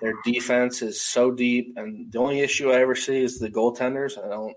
[0.00, 1.74] Their defense is so deep.
[1.76, 4.16] And the only issue I ever see is the goaltenders.
[4.16, 4.56] I don't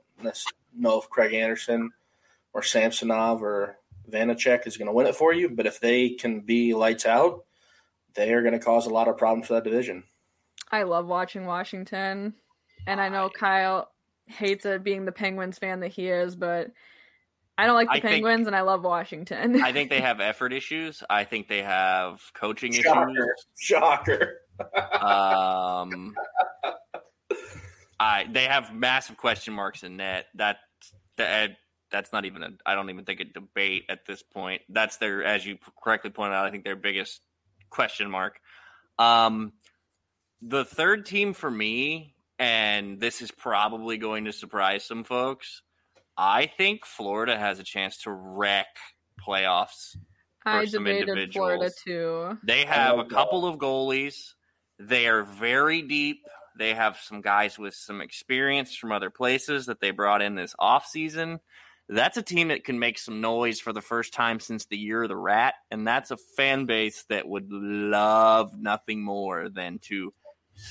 [0.74, 1.91] know if Craig Anderson
[2.54, 3.78] or Samsonov or
[4.10, 5.50] Vanecek is going to win it for you.
[5.50, 7.43] But if they can be lights out,
[8.20, 10.03] they are going to cause a lot of problems for that division.
[10.72, 12.34] I love watching Washington,
[12.86, 13.89] and I know Kyle
[14.26, 16.72] hates it being the Penguins fan that he is, but
[17.57, 19.61] I don't like the I think- Penguins, and I love Washington.
[19.61, 21.01] I think they have effort issues.
[21.09, 23.09] I think they have coaching Shocker.
[23.09, 23.45] issues.
[23.57, 24.41] Shocker.
[25.01, 26.13] Um,
[27.99, 30.26] I they have massive question marks in net.
[30.36, 30.57] That
[31.17, 31.51] that
[31.91, 32.49] that's not even a.
[32.65, 34.61] I don't even think a debate at this point.
[34.70, 36.45] That's their, as you correctly pointed out.
[36.45, 37.22] I think their biggest
[37.70, 38.39] question mark.
[38.97, 39.53] Um,
[40.41, 45.61] the third team for me, and this is probably going to surprise some folks.
[46.17, 48.67] I think Florida has a chance to wreck
[49.26, 49.95] playoffs
[50.45, 52.38] I some debated Florida too.
[52.43, 53.15] They have a love that.
[53.15, 54.34] couple of goalies.
[54.80, 56.26] They are very deep.
[56.57, 60.55] They have some guys with some experience from other places that they brought in this
[60.59, 61.39] offseason.
[61.90, 65.04] That's a team that can make some noise for the first time since the year
[65.04, 65.56] of the rat.
[65.72, 70.14] And that's a fan base that would love nothing more than to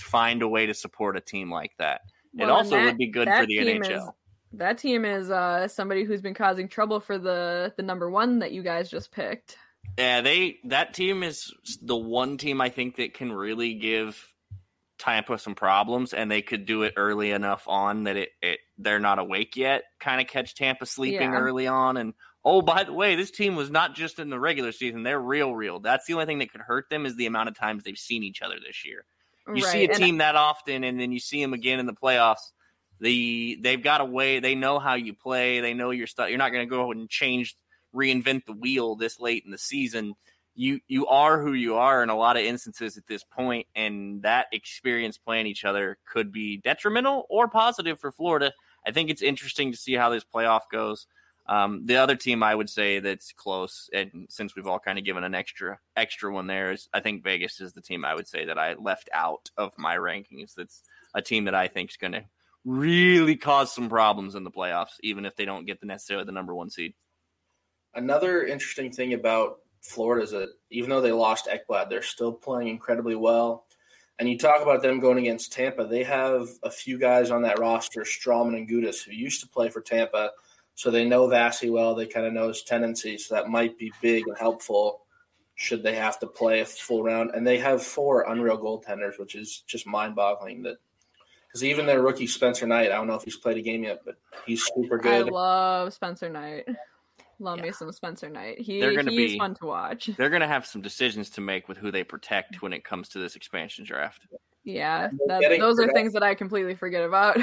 [0.04, 2.02] find a way to support a team like that.
[2.34, 4.08] it Well, and also that- would be good for the NHL.
[4.08, 4.10] is-
[4.52, 8.52] that team is uh, somebody who's been causing trouble for the the number one that
[8.52, 9.58] you guys just picked.
[9.98, 11.52] Yeah, they that team is
[11.82, 14.32] the one team I think that can really give
[14.98, 18.98] Tampa some problems, and they could do it early enough on that it, it they're
[19.00, 19.84] not awake yet.
[20.00, 21.38] Kind of catch Tampa sleeping Yeah.
[21.38, 24.72] early on, and oh by the way, this team was not just in the regular
[24.72, 25.80] season; they're real, real.
[25.80, 28.22] That's the only thing that could hurt them is the amount of times they've seen
[28.22, 29.04] each other this year.
[29.54, 31.94] You see a and- team that often, and then you see them again in the
[31.94, 32.52] playoffs.
[33.00, 34.40] The they've got a way.
[34.40, 35.60] They know how you play.
[35.60, 36.28] They know your stuff.
[36.28, 37.56] You're not going to go and change,
[37.94, 40.14] reinvent the wheel this late in the season.
[40.58, 44.22] You you are who you are in a lot of instances at this point, and
[44.22, 48.52] that experience playing each other could be detrimental or positive for Florida.
[48.84, 51.06] I think it's interesting to see how this playoff goes.
[51.46, 55.04] Um, the other team I would say that's close, and since we've all kind of
[55.04, 58.26] given an extra extra one there, is I think Vegas is the team I would
[58.26, 60.54] say that I left out of my rankings.
[60.56, 60.82] That's
[61.14, 62.24] a team that I think is going to
[62.64, 66.32] really cause some problems in the playoffs, even if they don't get the necessarily the
[66.32, 66.94] number one seed.
[67.94, 72.68] Another interesting thing about Florida is that even though they lost Ekblad, they're still playing
[72.68, 73.64] incredibly well.
[74.18, 77.60] And you talk about them going against Tampa, they have a few guys on that
[77.60, 80.32] roster, Stralman and Gudas, who used to play for Tampa.
[80.74, 81.94] So they know Vassy well.
[81.94, 83.26] They kind of know his tendencies.
[83.26, 85.02] So that might be big and helpful
[85.54, 87.30] should they have to play a full round.
[87.34, 90.62] And they have four unreal goaltenders, which is just mind boggling.
[90.62, 90.78] That
[91.48, 94.02] Because even their rookie, Spencer Knight, I don't know if he's played a game yet,
[94.04, 94.16] but
[94.46, 95.28] he's super good.
[95.28, 96.68] I love Spencer Knight.
[97.40, 98.60] Love me some Spencer Knight.
[98.60, 100.10] He They're gonna he's be- fun to watch.
[100.16, 103.08] They're going to have some decisions to make with who they protect when it comes
[103.10, 104.26] to this expansion draft.
[104.64, 107.38] Yeah, that, getting those are things that I completely forget about.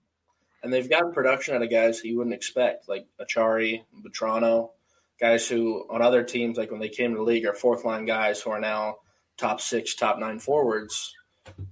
[0.62, 4.70] and they've gotten production out of guys who you wouldn't expect, like Acciari, Vatrano,
[5.20, 8.04] guys who on other teams, like when they came to the league, are fourth line
[8.06, 8.96] guys who are now
[9.36, 11.14] top six, top nine forwards.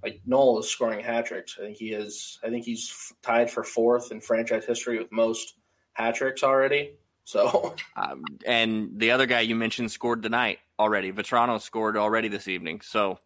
[0.03, 1.55] Like Noel is scoring hat tricks.
[1.57, 2.39] I think he is.
[2.43, 5.55] I think he's f- tied for fourth in franchise history with most
[5.93, 6.95] hat tricks already.
[7.31, 11.11] So Um, and the other guy you mentioned scored tonight already.
[11.11, 12.81] Vatrano scored already this evening.
[12.81, 13.19] So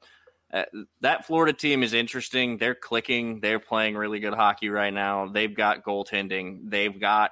[0.54, 0.64] uh,
[1.02, 2.58] that Florida team is interesting.
[2.58, 3.40] They're clicking.
[3.40, 5.28] They're playing really good hockey right now.
[5.28, 6.70] They've got goaltending.
[6.70, 7.32] They've got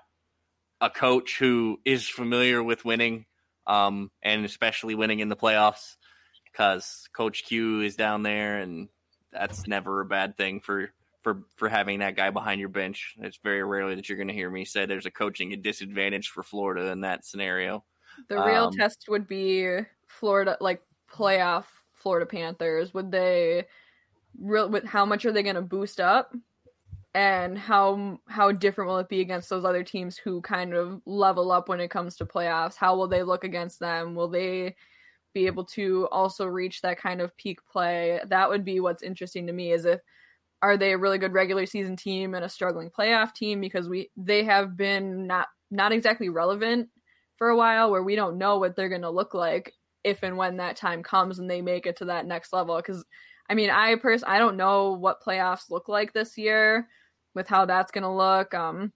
[0.81, 3.25] a coach who is familiar with winning,
[3.67, 5.95] um, and especially winning in the playoffs
[6.51, 8.89] because Coach Q is down there, and
[9.31, 10.91] that's never a bad thing for
[11.23, 13.15] for for having that guy behind your bench.
[13.19, 16.43] It's very rarely that you're going to hear me say there's a coaching disadvantage for
[16.43, 17.83] Florida in that scenario.
[18.29, 22.93] the real Um, test would be Florida, like playoff Florida Panthers.
[22.93, 23.65] Would they
[24.39, 26.35] real with how much are they going to boost up,
[27.13, 31.51] and how how different will it be against those other teams who kind of level
[31.51, 32.75] up when it comes to playoffs?
[32.75, 34.15] How will they look against them?
[34.15, 34.75] Will they
[35.33, 38.19] be able to also reach that kind of peak play?
[38.27, 39.71] That would be what's interesting to me.
[39.71, 40.01] Is if
[40.63, 43.59] are they a really good regular season team and a struggling playoff team?
[43.59, 46.89] Because we they have been not not exactly relevant
[47.37, 49.73] for a while where we don't know what they're going to look like
[50.05, 52.81] if and when that time comes and they make it to that next level.
[52.81, 53.03] Cuz
[53.49, 56.87] I mean I pers- I don't know what playoffs look like this year
[57.35, 58.53] with how that's going to look.
[58.53, 58.93] Um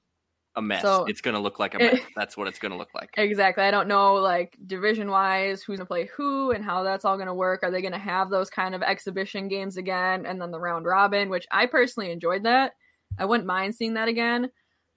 [0.57, 0.81] A mess.
[0.81, 2.01] So- it's going to look like a It- mess.
[2.17, 3.11] That's what it's going to look like.
[3.15, 3.63] Exactly.
[3.63, 7.33] I don't know like division wise who's gonna play who and how that's all gonna
[7.33, 7.61] work.
[7.63, 11.29] Are they gonna have those kind of exhibition games again and then the round robin,
[11.29, 12.73] which I personally enjoyed that.
[13.19, 14.49] I wouldn't mind seeing that again.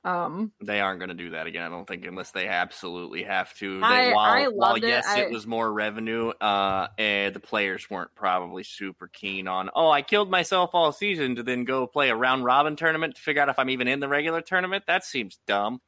[0.03, 1.63] Um They aren't going to do that again.
[1.63, 3.81] I don't think unless they absolutely have to.
[3.81, 4.89] They, I- while, I while loved it.
[4.89, 6.31] yes, I- it was more revenue.
[6.41, 9.69] Uh, and the players weren't probably super keen on.
[9.75, 13.21] Oh, I killed myself all season to then go play a round robin tournament to
[13.21, 14.85] figure out if I'm even in the regular tournament.
[14.87, 15.81] That seems dumb.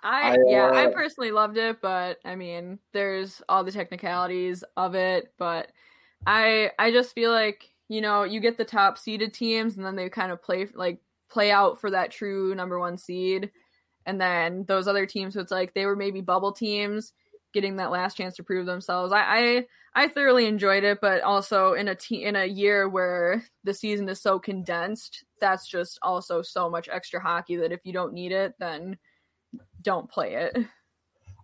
[0.00, 4.62] I, I, yeah, I uh, personally loved it, but I mean, there's all the technicalities
[4.76, 5.72] of it, but
[6.26, 9.96] I I just feel like, you know, you get the top seeded teams and then
[9.96, 11.00] they kind of play like
[11.30, 13.50] play out for that true number 1 seed
[14.06, 17.12] And then those other teams, so it's like they were maybe bubble teams
[17.52, 19.12] getting that last chance to prove themselves.
[19.12, 19.64] I
[19.94, 23.74] I, I thoroughly enjoyed it, but also in a te- in a year where the
[23.74, 28.12] season is so condensed, that's just also so much extra hockey that if you don't
[28.12, 28.98] need it, then
[29.82, 30.56] don't play it.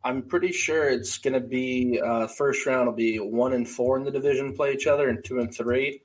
[0.05, 3.97] I'm pretty sure it's going to be uh, first round will be one and four
[3.97, 6.03] in the division play each other, and two and three,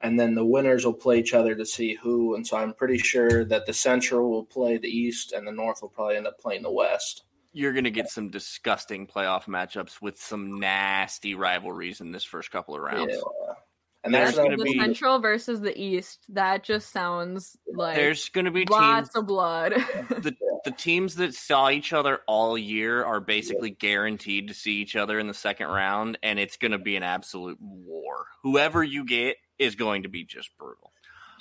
[0.00, 2.34] and then the winners will play each other to see who.
[2.34, 5.82] And so I'm pretty sure that the Central will play the East, and the North
[5.82, 7.24] will probably end up playing the West.
[7.52, 12.50] You're going to get some disgusting playoff matchups with some nasty rivalries in this first
[12.50, 13.14] couple of rounds.
[13.14, 13.54] Yeah.
[14.04, 16.20] And there's going to the be Central versus the East.
[16.28, 19.72] That just sounds like there's going to be lots teams, of blood.
[20.08, 24.94] the the teams that saw each other all year are basically guaranteed to see each
[24.94, 28.26] other in the second round, and it's going to be an absolute war.
[28.44, 30.92] Whoever you get is going to be just brutal.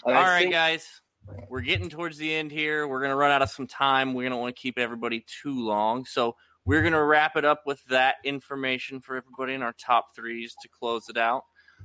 [0.03, 1.01] All right, think- guys.
[1.49, 2.87] We're getting towards the end here.
[2.87, 4.13] We're going to run out of some time.
[4.13, 6.05] We don't want to keep everybody too long.
[6.05, 10.15] So we're going to wrap it up with that information for everybody in our top
[10.15, 11.43] threes to close it out.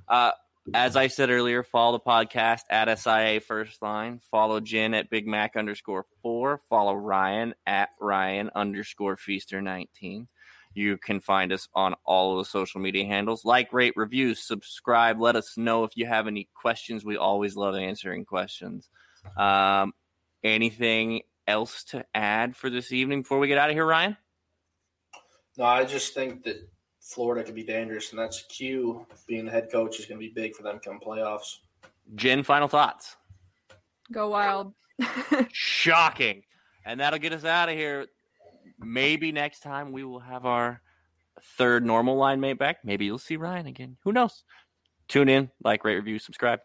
[0.09, 0.31] Uh,
[0.75, 4.21] as I said earlier, follow the podcast at SIA First Line.
[4.31, 6.61] Follow Jen at Big Mac underscore four.
[6.69, 10.29] Follow Ryan at Ryan underscore Feaster 19.
[10.75, 13.45] You can find us on all of the social media handles.
[13.45, 15.21] Like, rate, review, subscribe.
[15.21, 17.05] Let us know if you have any questions.
[17.05, 18.89] We always love answering questions.
[19.37, 19.93] Um,
[20.43, 24.17] anything else to add for this evening before we get out of here, Ryan?
[25.59, 26.69] No, I just think that
[27.01, 30.33] Florida could be dangerous, and that's Q being the head coach is going to be
[30.33, 31.59] big for them come playoffs.
[32.15, 33.17] Jen, final thoughts.
[34.11, 34.73] Go wild.
[35.53, 36.43] Shocking.
[36.85, 38.07] And that'll get us out of here.
[38.85, 40.83] Maybe next time we will have our
[41.57, 42.79] third normal line mate back.
[42.85, 43.97] Maybe you'll see Ryan again.
[44.05, 44.45] Who knows?
[45.09, 46.61] Tune in, like, rate, review, subscribe.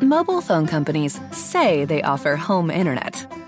[0.00, 3.33] Mobile phone companies say they offer home internet.